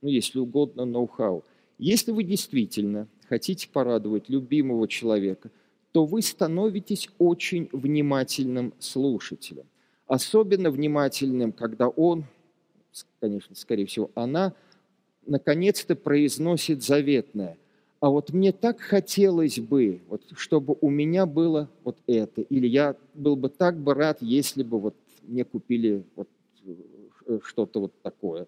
ну, 0.02 0.10
если 0.10 0.40
угодно, 0.40 0.86
ноу-хау. 0.86 1.44
Если 1.78 2.12
вы 2.12 2.24
действительно 2.24 3.08
хотите 3.30 3.70
порадовать 3.72 4.30
любимого 4.30 4.88
человека, 4.88 5.52
то 5.92 6.06
вы 6.06 6.22
становитесь 6.22 7.10
очень 7.18 7.70
внимательным 7.72 8.74
слушателем. 8.80 9.66
Особенно 10.08 10.72
внимательным, 10.72 11.52
когда 11.52 11.88
он, 11.88 12.26
конечно, 13.20 13.56
скорее 13.56 13.86
всего, 13.86 14.10
она, 14.16 14.54
наконец-то 15.26 15.96
произносит 15.96 16.84
заветное. 16.84 17.58
А 18.00 18.10
вот 18.10 18.32
мне 18.32 18.52
так 18.52 18.80
хотелось 18.80 19.60
бы, 19.60 20.02
вот, 20.08 20.22
чтобы 20.36 20.78
у 20.82 20.90
меня 20.90 21.26
было 21.26 21.70
вот 21.84 21.98
это, 22.08 22.42
или 22.42 22.68
я 22.68 22.96
был 23.14 23.36
бы 23.36 23.50
так 23.50 23.78
бы 23.78 23.94
рад, 23.94 24.22
если 24.22 24.64
бы 24.64 24.80
вот 24.80 24.96
мне 25.24 25.44
купили 25.44 26.04
вот 26.16 26.30
что-то 27.44 27.82
вот 27.82 28.02
такое. 28.02 28.48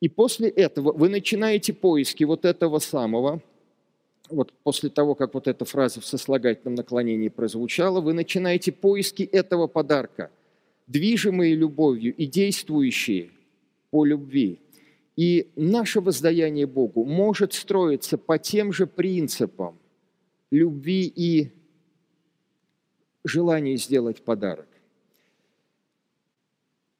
И 0.00 0.08
после 0.08 0.48
этого 0.48 0.92
вы 0.92 1.08
начинаете 1.08 1.72
поиски 1.72 2.24
вот 2.24 2.44
этого 2.44 2.78
самого, 2.78 3.40
вот 4.28 4.52
после 4.62 4.90
того, 4.90 5.14
как 5.14 5.34
вот 5.34 5.46
эта 5.46 5.64
фраза 5.64 6.00
в 6.00 6.06
сослагательном 6.06 6.74
наклонении 6.74 7.28
прозвучала, 7.28 8.00
вы 8.00 8.12
начинаете 8.12 8.72
поиски 8.72 9.22
этого 9.22 9.66
подарка, 9.66 10.30
движимые 10.86 11.54
любовью 11.54 12.14
и 12.14 12.26
действующие 12.26 13.30
по 13.90 14.04
любви. 14.04 14.58
И 15.16 15.50
наше 15.56 16.00
воздаяние 16.00 16.66
Богу 16.66 17.04
может 17.04 17.52
строиться 17.52 18.16
по 18.16 18.38
тем 18.38 18.72
же 18.72 18.86
принципам 18.86 19.78
любви 20.50 21.12
и 21.14 21.52
желания 23.24 23.76
сделать 23.76 24.22
подарок. 24.22 24.71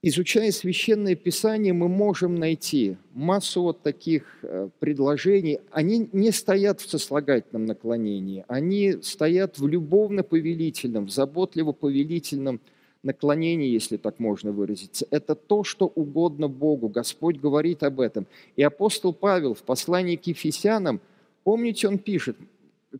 Изучая 0.05 0.51
священное 0.51 1.15
писание, 1.15 1.73
мы 1.73 1.87
можем 1.87 2.35
найти 2.35 2.97
массу 3.15 3.63
вот 3.63 3.83
таких 3.83 4.25
э, 4.43 4.69
предложений. 4.81 5.61
Они 5.71 6.09
не 6.13 6.33
стоят 6.33 6.81
в 6.81 6.91
сослагательном 6.91 7.67
наклонении, 7.67 8.45
они 8.49 8.97
стоят 9.01 9.61
в 9.61 9.69
любовно-повелительном, 9.69 11.07
в 11.07 11.11
заботливо-повелительном 11.11 12.61
наклонении, 13.05 13.69
если 13.69 13.97
так 13.97 14.19
можно 14.19 14.51
выразиться. 14.51 15.07
Это 15.11 15.37
то, 15.37 15.63
что 15.63 15.87
угодно 15.87 16.49
Богу. 16.49 16.89
Господь 16.89 17.39
говорит 17.39 17.85
об 17.85 18.01
этом. 18.01 18.27
И 18.57 18.63
апостол 18.65 19.13
Павел 19.13 19.55
в 19.55 19.63
послании 19.63 20.17
к 20.17 20.27
Ефесянам, 20.27 21.01
помните, 21.45 21.87
он 21.87 21.99
пишет, 21.99 22.37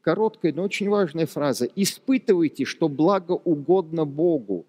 короткая, 0.03 0.53
но 0.53 0.63
очень 0.63 0.89
важная 0.89 1.27
фраза, 1.27 1.69
«Испытывайте, 1.75 2.65
что 2.65 2.89
благо 2.89 3.33
угодно 3.33 4.05
Богу» 4.05 4.67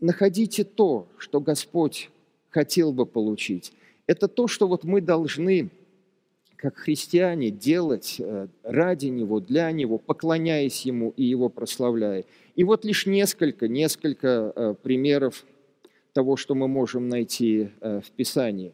находите 0.00 0.64
то, 0.64 1.08
что 1.18 1.40
Господь 1.40 2.10
хотел 2.50 2.92
бы 2.92 3.06
получить. 3.06 3.72
Это 4.06 4.28
то, 4.28 4.48
что 4.48 4.66
вот 4.68 4.84
мы 4.84 5.00
должны, 5.00 5.70
как 6.56 6.76
христиане, 6.76 7.50
делать 7.50 8.16
э, 8.18 8.48
ради 8.62 9.06
Него, 9.06 9.40
для 9.40 9.70
Него, 9.70 9.98
поклоняясь 9.98 10.82
Ему 10.82 11.12
и 11.16 11.24
Его 11.24 11.48
прославляя. 11.48 12.24
И 12.56 12.64
вот 12.64 12.84
лишь 12.84 13.06
несколько, 13.06 13.68
несколько 13.68 14.52
э, 14.54 14.74
примеров 14.82 15.44
того, 16.12 16.36
что 16.36 16.54
мы 16.54 16.68
можем 16.68 17.08
найти 17.08 17.68
э, 17.80 18.00
в 18.04 18.10
Писании. 18.12 18.72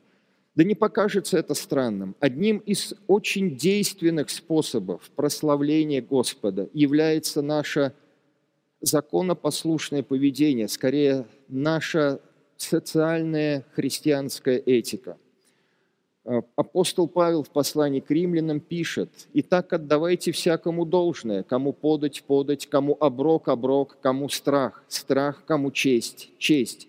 Да 0.54 0.62
не 0.62 0.74
покажется 0.76 1.36
это 1.36 1.54
странным. 1.54 2.14
Одним 2.20 2.58
из 2.58 2.94
очень 3.08 3.56
действенных 3.56 4.30
способов 4.30 5.10
прославления 5.16 6.00
Господа 6.00 6.68
является 6.72 7.42
наша 7.42 7.92
законопослушное 8.84 10.02
поведение, 10.02 10.68
скорее 10.68 11.26
наша 11.48 12.20
социальная 12.56 13.64
христианская 13.74 14.58
этика. 14.58 15.16
А, 16.24 16.42
апостол 16.56 17.08
Павел 17.08 17.42
в 17.42 17.50
послании 17.50 18.00
к 18.00 18.10
римлянам 18.10 18.60
пишет, 18.60 19.10
«Итак 19.34 19.72
отдавайте 19.72 20.32
всякому 20.32 20.86
должное, 20.86 21.42
кому 21.42 21.72
подать, 21.72 22.22
подать, 22.22 22.66
кому 22.66 22.96
оброк, 22.98 23.48
оброк, 23.48 23.98
кому 24.00 24.28
страх, 24.28 24.84
страх, 24.88 25.44
кому 25.46 25.70
честь, 25.70 26.30
честь. 26.38 26.88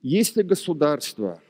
Если 0.00 0.42
государство 0.42 1.40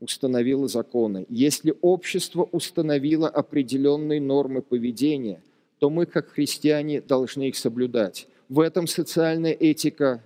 установило 0.00 0.68
законы, 0.68 1.26
если 1.28 1.74
общество 1.80 2.48
установило 2.50 3.28
определенные 3.28 4.20
нормы 4.20 4.62
поведения, 4.62 5.42
то 5.78 5.90
мы, 5.90 6.06
как 6.06 6.28
христиане, 6.28 7.00
должны 7.00 7.48
их 7.48 7.56
соблюдать. 7.56 8.28
В 8.52 8.60
этом 8.60 8.86
социальная 8.86 9.52
этика 9.52 10.22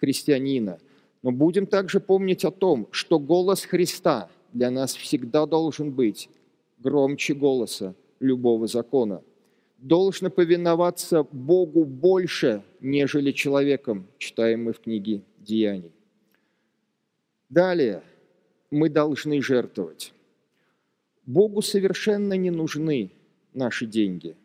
христианина. 0.00 0.80
Но 1.22 1.30
будем 1.30 1.68
также 1.68 2.00
помнить 2.00 2.44
о 2.44 2.50
том, 2.50 2.88
что 2.90 3.20
голос 3.20 3.64
Христа 3.64 4.28
для 4.52 4.68
нас 4.72 4.96
всегда 4.96 5.46
должен 5.46 5.92
быть 5.92 6.28
громче 6.78 7.34
голоса 7.34 7.94
любого 8.18 8.66
закона. 8.66 9.22
Должно 9.78 10.28
повиноваться 10.28 11.22
Богу 11.22 11.84
больше, 11.84 12.64
нежели 12.80 13.30
человеком, 13.30 14.08
читаем 14.18 14.64
мы 14.64 14.72
в 14.72 14.80
книге 14.80 15.22
Деяний. 15.38 15.92
Далее, 17.48 18.02
мы 18.72 18.88
должны 18.88 19.40
жертвовать. 19.40 20.12
Богу 21.26 21.62
совершенно 21.62 22.32
не 22.32 22.50
нужны 22.50 23.12
наши 23.54 23.86
деньги– 23.86 24.34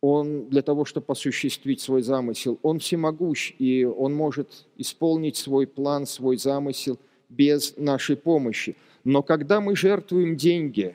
он 0.00 0.48
для 0.48 0.62
того, 0.62 0.84
чтобы 0.84 1.06
осуществить 1.08 1.80
свой 1.80 2.02
замысел, 2.02 2.58
он 2.62 2.78
всемогущ, 2.78 3.54
и 3.58 3.84
он 3.84 4.14
может 4.14 4.66
исполнить 4.76 5.36
свой 5.36 5.66
план, 5.66 6.06
свой 6.06 6.36
замысел 6.36 6.98
без 7.28 7.76
нашей 7.76 8.16
помощи. 8.16 8.76
Но 9.04 9.22
когда 9.22 9.60
мы 9.60 9.74
жертвуем 9.74 10.36
деньги 10.36 10.94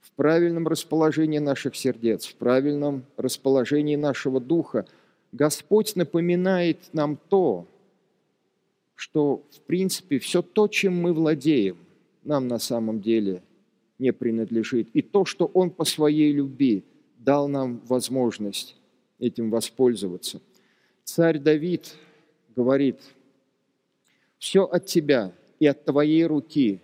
в 0.00 0.12
правильном 0.12 0.68
расположении 0.68 1.38
наших 1.38 1.76
сердец, 1.76 2.26
в 2.26 2.34
правильном 2.34 3.04
расположении 3.16 3.96
нашего 3.96 4.38
духа, 4.38 4.86
Господь 5.32 5.96
напоминает 5.96 6.78
нам 6.92 7.18
то, 7.28 7.66
что, 8.96 9.42
в 9.50 9.60
принципе, 9.60 10.18
все 10.18 10.42
то, 10.42 10.68
чем 10.68 11.00
мы 11.00 11.14
владеем, 11.14 11.78
нам 12.22 12.48
на 12.48 12.58
самом 12.58 13.00
деле 13.00 13.42
не 13.98 14.12
принадлежит. 14.12 14.88
И 14.92 15.00
то, 15.00 15.24
что 15.24 15.46
Он 15.54 15.70
по 15.70 15.86
своей 15.86 16.32
любви– 16.32 16.84
дал 17.20 17.48
нам 17.48 17.80
возможность 17.86 18.76
этим 19.18 19.50
воспользоваться. 19.50 20.40
Царь 21.04 21.38
Давид 21.38 21.94
говорит, 22.56 22.98
«Все 24.38 24.64
от 24.64 24.86
тебя 24.86 25.32
и 25.58 25.66
от 25.66 25.84
твоей 25.84 26.24
руки, 26.24 26.80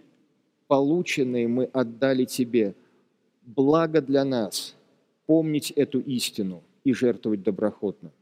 полученные 0.69 1.49
мы 1.49 1.65
отдали 1.65 2.27
тебе. 2.27 2.75
Благо 3.43 4.01
для 4.03 4.25
нас 4.25 4.75
помнить 5.27 5.71
эту 5.71 6.01
истину 6.01 6.63
и 6.85 6.93
жертвовать 6.93 7.43
доброхотно». 7.43 8.13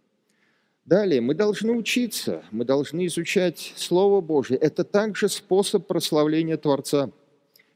Далее, 0.84 1.22
мы 1.22 1.34
должны 1.34 1.72
учиться, 1.72 2.44
мы 2.50 2.66
должны 2.66 3.06
изучать 3.06 3.72
Слово 3.76 4.20
Божье. 4.20 4.58
Это 4.58 4.84
также 4.84 5.30
способ 5.30 5.86
прославления 5.86 6.58
Творца. 6.58 7.10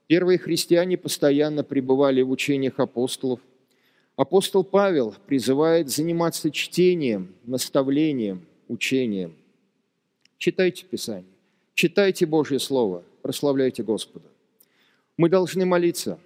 Первые 0.07 0.39
христиане 0.39 0.99
постоянно 0.99 1.65
пребывали 1.65 2.21
в 2.21 2.31
учениях 2.31 2.79
апостолов, 2.79 3.41
Апостол 4.19 4.65
Павел 4.65 5.15
призывает 5.29 5.89
заниматься 5.89 6.51
чтением, 6.51 7.37
наставлением, 7.45 8.45
учением. 8.67 9.37
Читайте 10.39 10.85
Писание, 10.87 11.31
читайте 11.75 12.27
Божье 12.27 12.59
Слово, 12.59 13.05
прославляйте 13.23 13.85
Господа. 13.85 14.27
Мы 15.17 15.29
должны 15.29 15.65
молиться. 15.65 16.19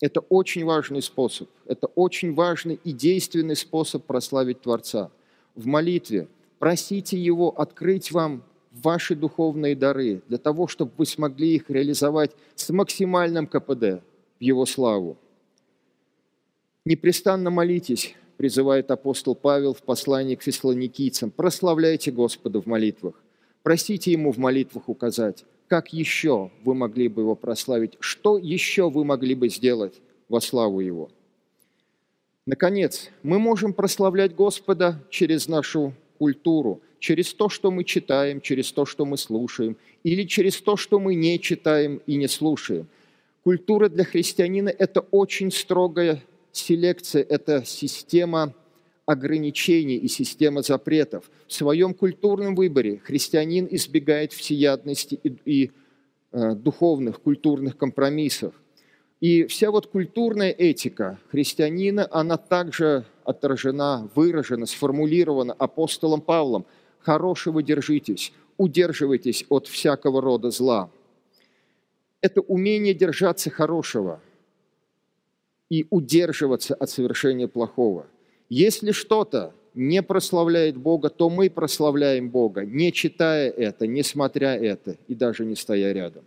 Это 0.00 0.20
очень 0.20 0.64
важный 0.64 1.02
способ, 1.02 1.50
это 1.66 1.86
очень 1.88 2.32
важный 2.32 2.80
и 2.82 2.92
действенный 2.92 3.56
способ 3.56 4.04
прославить 4.04 4.62
Творца. 4.62 5.10
В 5.54 5.66
молитве 5.66 6.28
просите 6.58 7.18
Его 7.18 7.50
открыть 7.50 8.10
вам 8.10 8.42
ваши 8.72 9.14
духовные 9.14 9.76
дары 9.76 10.22
для 10.28 10.38
того, 10.38 10.66
чтобы 10.66 10.92
вы 10.96 11.04
смогли 11.04 11.56
их 11.56 11.68
реализовать 11.68 12.30
с 12.54 12.70
максимальным 12.70 13.46
КПД 13.46 14.00
в 14.40 14.40
Его 14.40 14.64
славу. 14.64 15.18
Непрестанно 16.86 17.48
молитесь, 17.48 18.14
призывает 18.36 18.90
апостол 18.90 19.34
Павел 19.34 19.72
в 19.72 19.82
послании 19.82 20.34
к 20.34 20.42
фессалоникийцам. 20.42 21.30
Прославляйте 21.30 22.10
Господа 22.10 22.60
в 22.60 22.66
молитвах. 22.66 23.14
Просите 23.62 24.12
Ему 24.12 24.32
в 24.32 24.36
молитвах 24.36 24.90
указать, 24.90 25.46
как 25.66 25.94
еще 25.94 26.50
вы 26.62 26.74
могли 26.74 27.08
бы 27.08 27.22
Его 27.22 27.36
прославить, 27.36 27.94
что 28.00 28.36
еще 28.36 28.90
вы 28.90 29.06
могли 29.06 29.34
бы 29.34 29.48
сделать 29.48 29.94
во 30.28 30.42
славу 30.42 30.80
Его. 30.80 31.10
Наконец, 32.44 33.08
мы 33.22 33.38
можем 33.38 33.72
прославлять 33.72 34.34
Господа 34.34 35.02
через 35.08 35.48
нашу 35.48 35.94
культуру, 36.18 36.82
через 36.98 37.32
то, 37.32 37.48
что 37.48 37.70
мы 37.70 37.84
читаем, 37.84 38.42
через 38.42 38.70
то, 38.70 38.84
что 38.84 39.06
мы 39.06 39.16
слушаем, 39.16 39.78
или 40.02 40.24
через 40.24 40.60
то, 40.60 40.76
что 40.76 41.00
мы 41.00 41.14
не 41.14 41.40
читаем 41.40 42.02
и 42.06 42.16
не 42.16 42.28
слушаем. 42.28 42.86
Культура 43.42 43.88
для 43.88 44.04
христианина– 44.04 44.68
это 44.78 45.00
очень 45.00 45.50
строгая 45.50 46.22
селекция, 46.56 47.22
это 47.22 47.64
система 47.64 48.54
ограничений 49.06 49.96
и 49.96 50.08
система 50.08 50.62
запретов. 50.62 51.30
В 51.46 51.52
своем 51.52 51.94
культурном 51.94 52.54
выборе 52.54 53.00
христианин 53.04 53.68
избегает 53.70 54.32
всеядности 54.32 55.20
и, 55.22 55.36
и 55.44 55.70
э, 56.32 56.54
духовных 56.54 57.20
культурных 57.20 57.76
компромиссов. 57.76 58.54
И 59.20 59.46
вся 59.46 59.70
вот 59.70 59.86
культурная 59.86 60.50
этика 60.50 61.18
христианина, 61.30 62.06
она 62.10 62.36
также 62.36 63.04
отражена, 63.24 64.08
выражена, 64.14 64.66
сформулирована 64.66 65.52
апостолом 65.52 66.20
Павлом. 66.20 66.66
«Хорошего 66.98 67.62
держитесь, 67.62 68.32
удерживайтесь 68.56 69.44
от 69.50 69.66
всякого 69.66 70.22
рода 70.22 70.50
зла». 70.50 70.90
Это 72.22 72.40
умение 72.40 72.94
держаться 72.94 73.50
хорошего 73.50 74.20
и 75.70 75.86
удерживаться 75.90 76.74
от 76.74 76.90
совершения 76.90 77.48
плохого. 77.48 78.06
Если 78.48 78.92
что-то 78.92 79.52
не 79.74 80.02
прославляет 80.02 80.76
Бога, 80.76 81.08
то 81.08 81.28
мы 81.28 81.50
прославляем 81.50 82.30
Бога, 82.30 82.64
не 82.64 82.92
читая 82.92 83.50
это, 83.50 83.86
не 83.86 84.02
смотря 84.02 84.56
это 84.56 84.96
и 85.08 85.14
даже 85.14 85.44
не 85.44 85.56
стоя 85.56 85.92
рядом. 85.92 86.24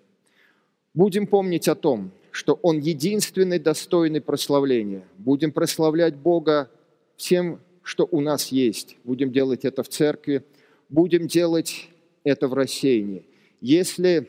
Будем 0.93 1.27
помнить 1.27 1.67
о 1.67 1.75
том, 1.75 2.11
что 2.31 2.59
Он 2.61 2.79
единственный 2.79 3.59
достойный 3.59 4.21
прославления. 4.21 5.03
Будем 5.17 5.51
прославлять 5.51 6.15
Бога 6.15 6.69
всем, 7.15 7.59
что 7.83 8.07
у 8.09 8.19
нас 8.19 8.47
есть. 8.51 8.97
Будем 9.03 9.31
делать 9.31 9.63
это 9.63 9.83
в 9.83 9.89
церкви, 9.89 10.43
будем 10.89 11.27
делать 11.27 11.89
это 12.23 12.47
в 12.47 12.53
рассеянии. 12.53 13.23
Если 13.61 14.27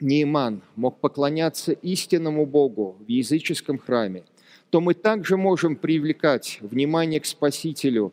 Нейман 0.00 0.62
мог 0.74 1.00
поклоняться 1.00 1.72
истинному 1.72 2.46
Богу 2.46 2.96
в 3.00 3.08
языческом 3.08 3.78
храме, 3.78 4.24
то 4.70 4.80
мы 4.80 4.94
также 4.94 5.36
можем 5.36 5.76
привлекать 5.76 6.58
внимание 6.60 7.20
к 7.20 7.26
Спасителю 7.26 8.12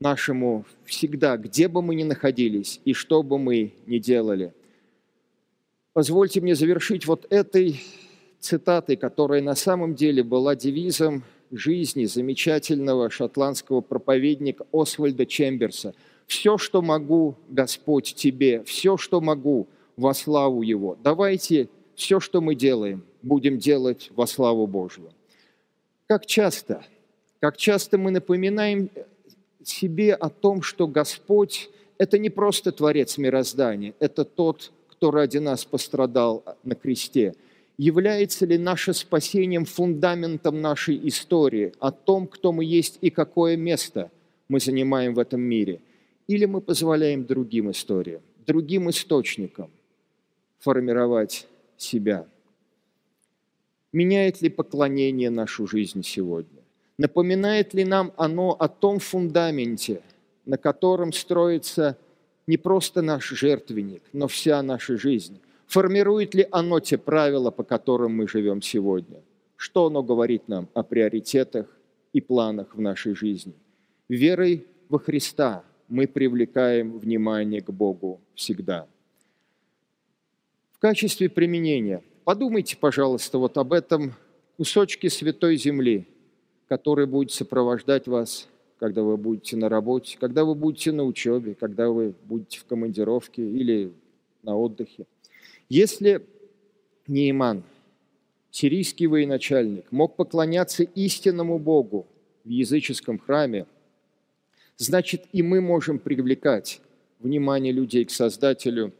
нашему 0.00 0.64
всегда, 0.84 1.36
где 1.36 1.68
бы 1.68 1.80
мы 1.80 1.94
ни 1.94 2.02
находились 2.02 2.80
и 2.84 2.92
что 2.92 3.22
бы 3.22 3.38
мы 3.38 3.72
ни 3.86 3.98
делали. 3.98 4.52
Позвольте 5.92 6.40
мне 6.40 6.54
завершить 6.54 7.06
вот 7.06 7.26
этой 7.30 7.80
цитатой, 8.40 8.96
которая 8.96 9.40
на 9.40 9.54
самом 9.54 9.94
деле 9.94 10.22
была 10.22 10.56
девизом 10.56 11.22
жизни 11.50 12.06
замечательного 12.06 13.10
шотландского 13.10 13.80
проповедника 13.80 14.66
Освальда 14.72 15.26
Чемберса. 15.26 15.94
«Все, 16.26 16.56
что 16.56 16.82
могу, 16.82 17.36
Господь, 17.48 18.14
Тебе, 18.14 18.64
все, 18.64 18.96
что 18.96 19.20
могу, 19.20 19.68
во 20.02 20.12
славу 20.12 20.60
Его». 20.60 20.98
Давайте 21.02 21.68
все, 21.94 22.20
что 22.20 22.42
мы 22.42 22.54
делаем, 22.54 23.04
будем 23.22 23.58
делать 23.58 24.10
во 24.14 24.26
славу 24.26 24.66
Божью. 24.66 25.10
Как 26.06 26.26
часто, 26.26 26.84
как 27.40 27.56
часто 27.56 27.96
мы 27.96 28.10
напоминаем 28.10 28.90
себе 29.64 30.14
о 30.14 30.28
том, 30.28 30.60
что 30.60 30.86
Господь– 30.86 31.70
это 31.98 32.18
не 32.18 32.28
просто 32.28 32.72
Творец 32.72 33.16
мироздания, 33.16 33.94
это 34.00 34.24
тот, 34.24 34.72
кто 34.88 35.10
ради 35.10 35.38
нас 35.38 35.64
пострадал 35.64 36.44
на 36.64 36.74
кресте– 36.74 37.34
является 37.78 38.46
ли 38.46 38.58
наше 38.58 38.92
спасением 38.92 39.64
фундаментом 39.64 40.60
нашей 40.60 41.00
истории, 41.08 41.72
о 41.80 41.90
том, 41.90 42.26
кто 42.26 42.52
мы 42.52 42.64
есть 42.64 42.98
и 43.00 43.10
какое 43.10 43.56
место 43.56 44.10
мы 44.48 44.60
занимаем 44.60 45.14
в 45.14 45.18
этом 45.18 45.40
мире, 45.40 45.80
или 46.28 46.44
мы 46.44 46.60
позволяем 46.60 47.24
другим 47.24 47.70
историям, 47.70 48.20
другим 48.46 48.90
источникам 48.90 49.70
формировать 50.62 51.46
себя. 51.76 52.26
Меняет 53.92 54.40
ли 54.40 54.48
поклонение 54.48 55.28
нашу 55.28 55.66
жизнь 55.66 56.02
сегодня? 56.02 56.62
Напоминает 56.96 57.74
ли 57.74 57.84
нам 57.84 58.12
оно 58.16 58.56
о 58.58 58.68
том 58.68 58.98
фундаменте, 58.98 60.00
на 60.46 60.56
котором 60.56 61.12
строится 61.12 61.98
не 62.46 62.56
просто 62.56 63.02
наш 63.02 63.28
жертвенник, 63.28 64.02
но 64.14 64.26
вся 64.26 64.62
наша 64.62 64.96
жизнь– 64.96 65.38
Формирует 65.72 66.34
ли 66.34 66.46
оно 66.50 66.80
те 66.80 66.98
правила, 66.98 67.50
по 67.50 67.64
которым 67.64 68.14
мы 68.14 68.28
живем 68.28 68.60
сегодня? 68.60 69.22
Что 69.56 69.86
оно 69.86 70.02
говорит 70.02 70.46
нам 70.46 70.68
о 70.74 70.82
приоритетах 70.82 71.66
и 72.12 72.20
планах 72.20 72.76
в 72.76 72.80
нашей 72.82 73.14
жизни? 73.14 73.54
Верой 74.06 74.66
во 74.90 74.98
Христа 74.98 75.64
мы 75.88 76.06
привлекаем 76.06 76.98
внимание 76.98 77.62
к 77.62 77.70
Богу 77.70 78.20
всегда. 78.34 78.86
Качестве 80.82 81.28
применения 81.28 82.02
подумайте, 82.24 82.76
пожалуйста, 82.76 83.38
вот 83.38 83.56
об 83.56 83.72
этом 83.72 84.14
кусочке 84.56 85.10
святой 85.10 85.56
земли, 85.56 86.08
который 86.66 87.06
будет 87.06 87.30
сопровождать 87.30 88.08
вас, 88.08 88.48
когда 88.80 89.04
вы 89.04 89.16
будете 89.16 89.56
на 89.56 89.68
работе, 89.68 90.18
когда 90.18 90.44
вы 90.44 90.56
будете 90.56 90.90
на 90.90 91.04
учебе, 91.04 91.54
когда 91.54 91.88
вы 91.88 92.14
будете 92.24 92.58
в 92.58 92.64
командировке 92.64 93.48
или 93.48 93.92
на 94.42 94.56
отдыхе. 94.56 95.06
Если 95.68 96.26
Нейман, 97.06 97.62
сирийский 98.50 99.06
военачальник, 99.06 99.84
мог 99.92 100.16
поклоняться 100.16 100.82
истинному 100.82 101.60
Богу 101.60 102.08
в 102.42 102.48
языческом 102.48 103.20
храме, 103.20 103.66
значит 104.78 105.26
и 105.30 105.44
мы 105.44 105.60
можем 105.60 106.00
привлекать 106.00 106.80
внимание 107.20 107.72
людей 107.72 108.04
к 108.04 108.10
Создателю 108.10 108.92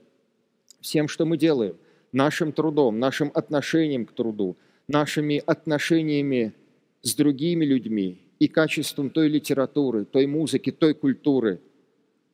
всем, 0.82 1.08
что 1.08 1.24
мы 1.24 1.38
делаем, 1.38 1.76
нашим 2.12 2.52
трудом, 2.52 2.98
нашим 2.98 3.30
отношением 3.34 4.04
к 4.04 4.12
труду, 4.12 4.56
нашими 4.88 5.42
отношениями 5.46 6.52
с 7.00 7.14
другими 7.14 7.64
людьми 7.64 8.20
и 8.38 8.48
качеством 8.48 9.10
той 9.10 9.28
литературы, 9.28 10.04
той 10.04 10.26
музыки, 10.26 10.70
той 10.70 10.94
культуры, 10.94 11.60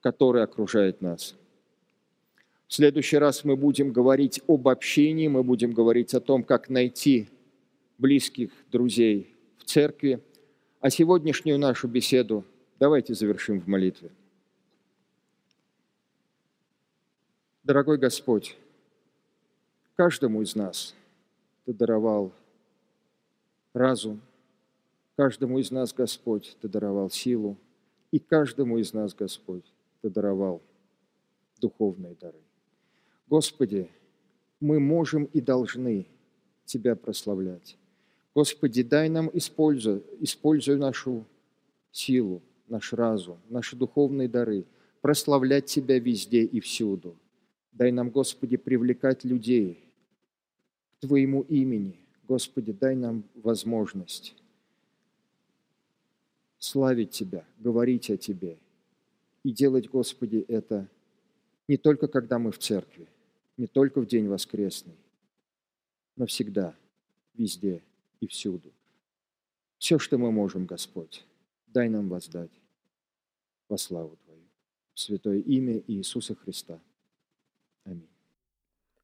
которая 0.01 0.45
окружает 0.45 1.01
нас. 1.01 1.37
В 2.67 2.75
следующий 2.75 3.17
раз 3.17 3.45
мы 3.45 3.57
будем 3.57 3.93
говорить 3.93 4.43
об 4.47 4.69
общении, 4.69 5.29
мы 5.29 5.43
будем 5.43 5.73
говорить 5.73 6.13
о 6.15 6.21
том, 6.21 6.43
как 6.43 6.69
найти 6.69 7.29
близких 7.97 8.51
друзей 8.71 9.35
в 9.59 9.65
церкви. 9.65 10.21
А 10.81 10.91
сегодняшнюю 10.91 11.59
нашу 11.59 11.89
беседу 11.89 12.45
давайте 12.79 13.15
завершим 13.15 13.61
в 13.61 13.67
молитве. 13.67 14.11
Дорогой 17.69 17.99
Господь, 17.99 18.57
каждому 19.95 20.41
из 20.41 20.55
нас 20.55 20.95
Ты 21.67 21.75
даровал 21.75 22.33
разум, 23.75 24.23
каждому 25.19 25.59
из 25.59 25.71
нас, 25.71 25.93
Господь, 25.93 26.57
Ты 26.63 26.69
даровал 26.69 27.11
силу, 27.11 27.59
и 28.11 28.21
каждому 28.21 28.79
из 28.79 28.95
нас, 28.95 29.15
Господь, 29.15 29.67
Ты 30.01 30.09
даровал 30.09 30.63
духовные 31.61 32.15
дары. 32.19 32.41
Господи, 33.27 33.91
мы 34.61 34.81
можем 34.81 35.25
и 35.25 35.43
должны 35.43 36.07
Тебя 36.65 36.97
прославлять. 36.97 37.77
Господи, 38.35 38.83
дай 38.83 39.11
нам, 39.11 39.29
используя 39.35 40.79
нашу 40.79 41.27
силу, 41.93 42.41
наш 42.67 42.95
разум, 42.95 43.37
наши 43.51 43.77
духовные 43.77 44.27
дары, 44.27 44.65
прославлять 45.03 45.67
Тебя 45.67 45.99
везде 45.99 46.45
и 46.45 46.61
всюду. 46.61 47.15
Дай 47.73 47.93
нам, 47.93 48.11
Господи, 48.11 48.57
привлекать 48.57 49.25
людей 49.25 49.85
к 50.97 51.07
Твоему 51.07 51.43
имени. 51.43 51.99
Господи, 52.27 52.73
дай 52.73 52.97
нам 52.97 53.25
возможность 53.35 54.35
славить 56.59 57.11
Тебя, 57.11 57.45
говорить 57.59 58.11
о 58.11 58.17
Тебе 58.17 58.59
и 59.43 59.53
делать, 59.53 59.89
Господи, 59.89 60.45
это 60.49 60.89
не 61.69 61.77
только 61.77 62.09
когда 62.09 62.39
мы 62.39 62.51
в 62.51 62.59
церкви, 62.59 63.09
не 63.57 63.67
только 63.67 64.01
в 64.01 64.07
день 64.07 64.27
воскресный, 64.27 64.97
но 66.17 66.27
всегда, 66.27 66.75
везде 67.35 67.83
и 68.21 68.27
всюду. 68.27 68.73
Все, 69.79 69.99
что 69.99 70.19
мы 70.19 70.33
можем, 70.33 70.67
Господь, 70.67 71.25
дай 71.69 71.89
нам 71.89 72.09
воздать 72.09 72.51
во 73.69 73.79
славу 73.79 74.17
Твою. 74.25 74.43
В 74.95 75.01
святое 75.01 75.39
имя 75.39 75.83
Иисуса 75.87 76.35
Христа. 76.35 76.81
Аминь. 77.89 78.09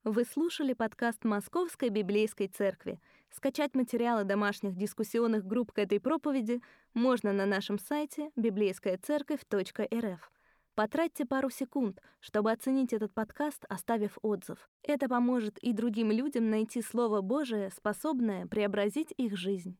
Вы 0.04 0.24
слушали 0.26 0.74
подкаст 0.74 1.24
Московской 1.24 1.88
библейской 1.88 2.48
церкви. 2.48 3.00
Скачать 3.30 3.74
материалы 3.74 4.24
домашних 4.24 4.76
дискуссионных 4.76 5.46
групп 5.46 5.72
к 5.72 5.78
этой 5.78 5.98
проповеди 6.00 6.60
можно 6.92 7.32
на 7.32 7.46
нашем 7.46 7.78
сайте 7.78 8.30
библейскаяцерковь.рф. 8.36 10.30
Потратьте 10.74 11.24
пару 11.24 11.48
секунд, 11.48 12.02
чтобы 12.20 12.52
оценить 12.52 12.92
этот 12.92 13.14
подкаст, 13.14 13.64
оставив 13.70 14.18
отзыв. 14.20 14.68
Это 14.82 15.08
поможет 15.08 15.56
и 15.58 15.72
другим 15.72 16.10
людям 16.10 16.50
найти 16.50 16.82
Слово 16.82 17.22
Божие, 17.22 17.70
способное 17.70 18.46
преобразить 18.46 19.14
их 19.16 19.34
жизнь. 19.38 19.78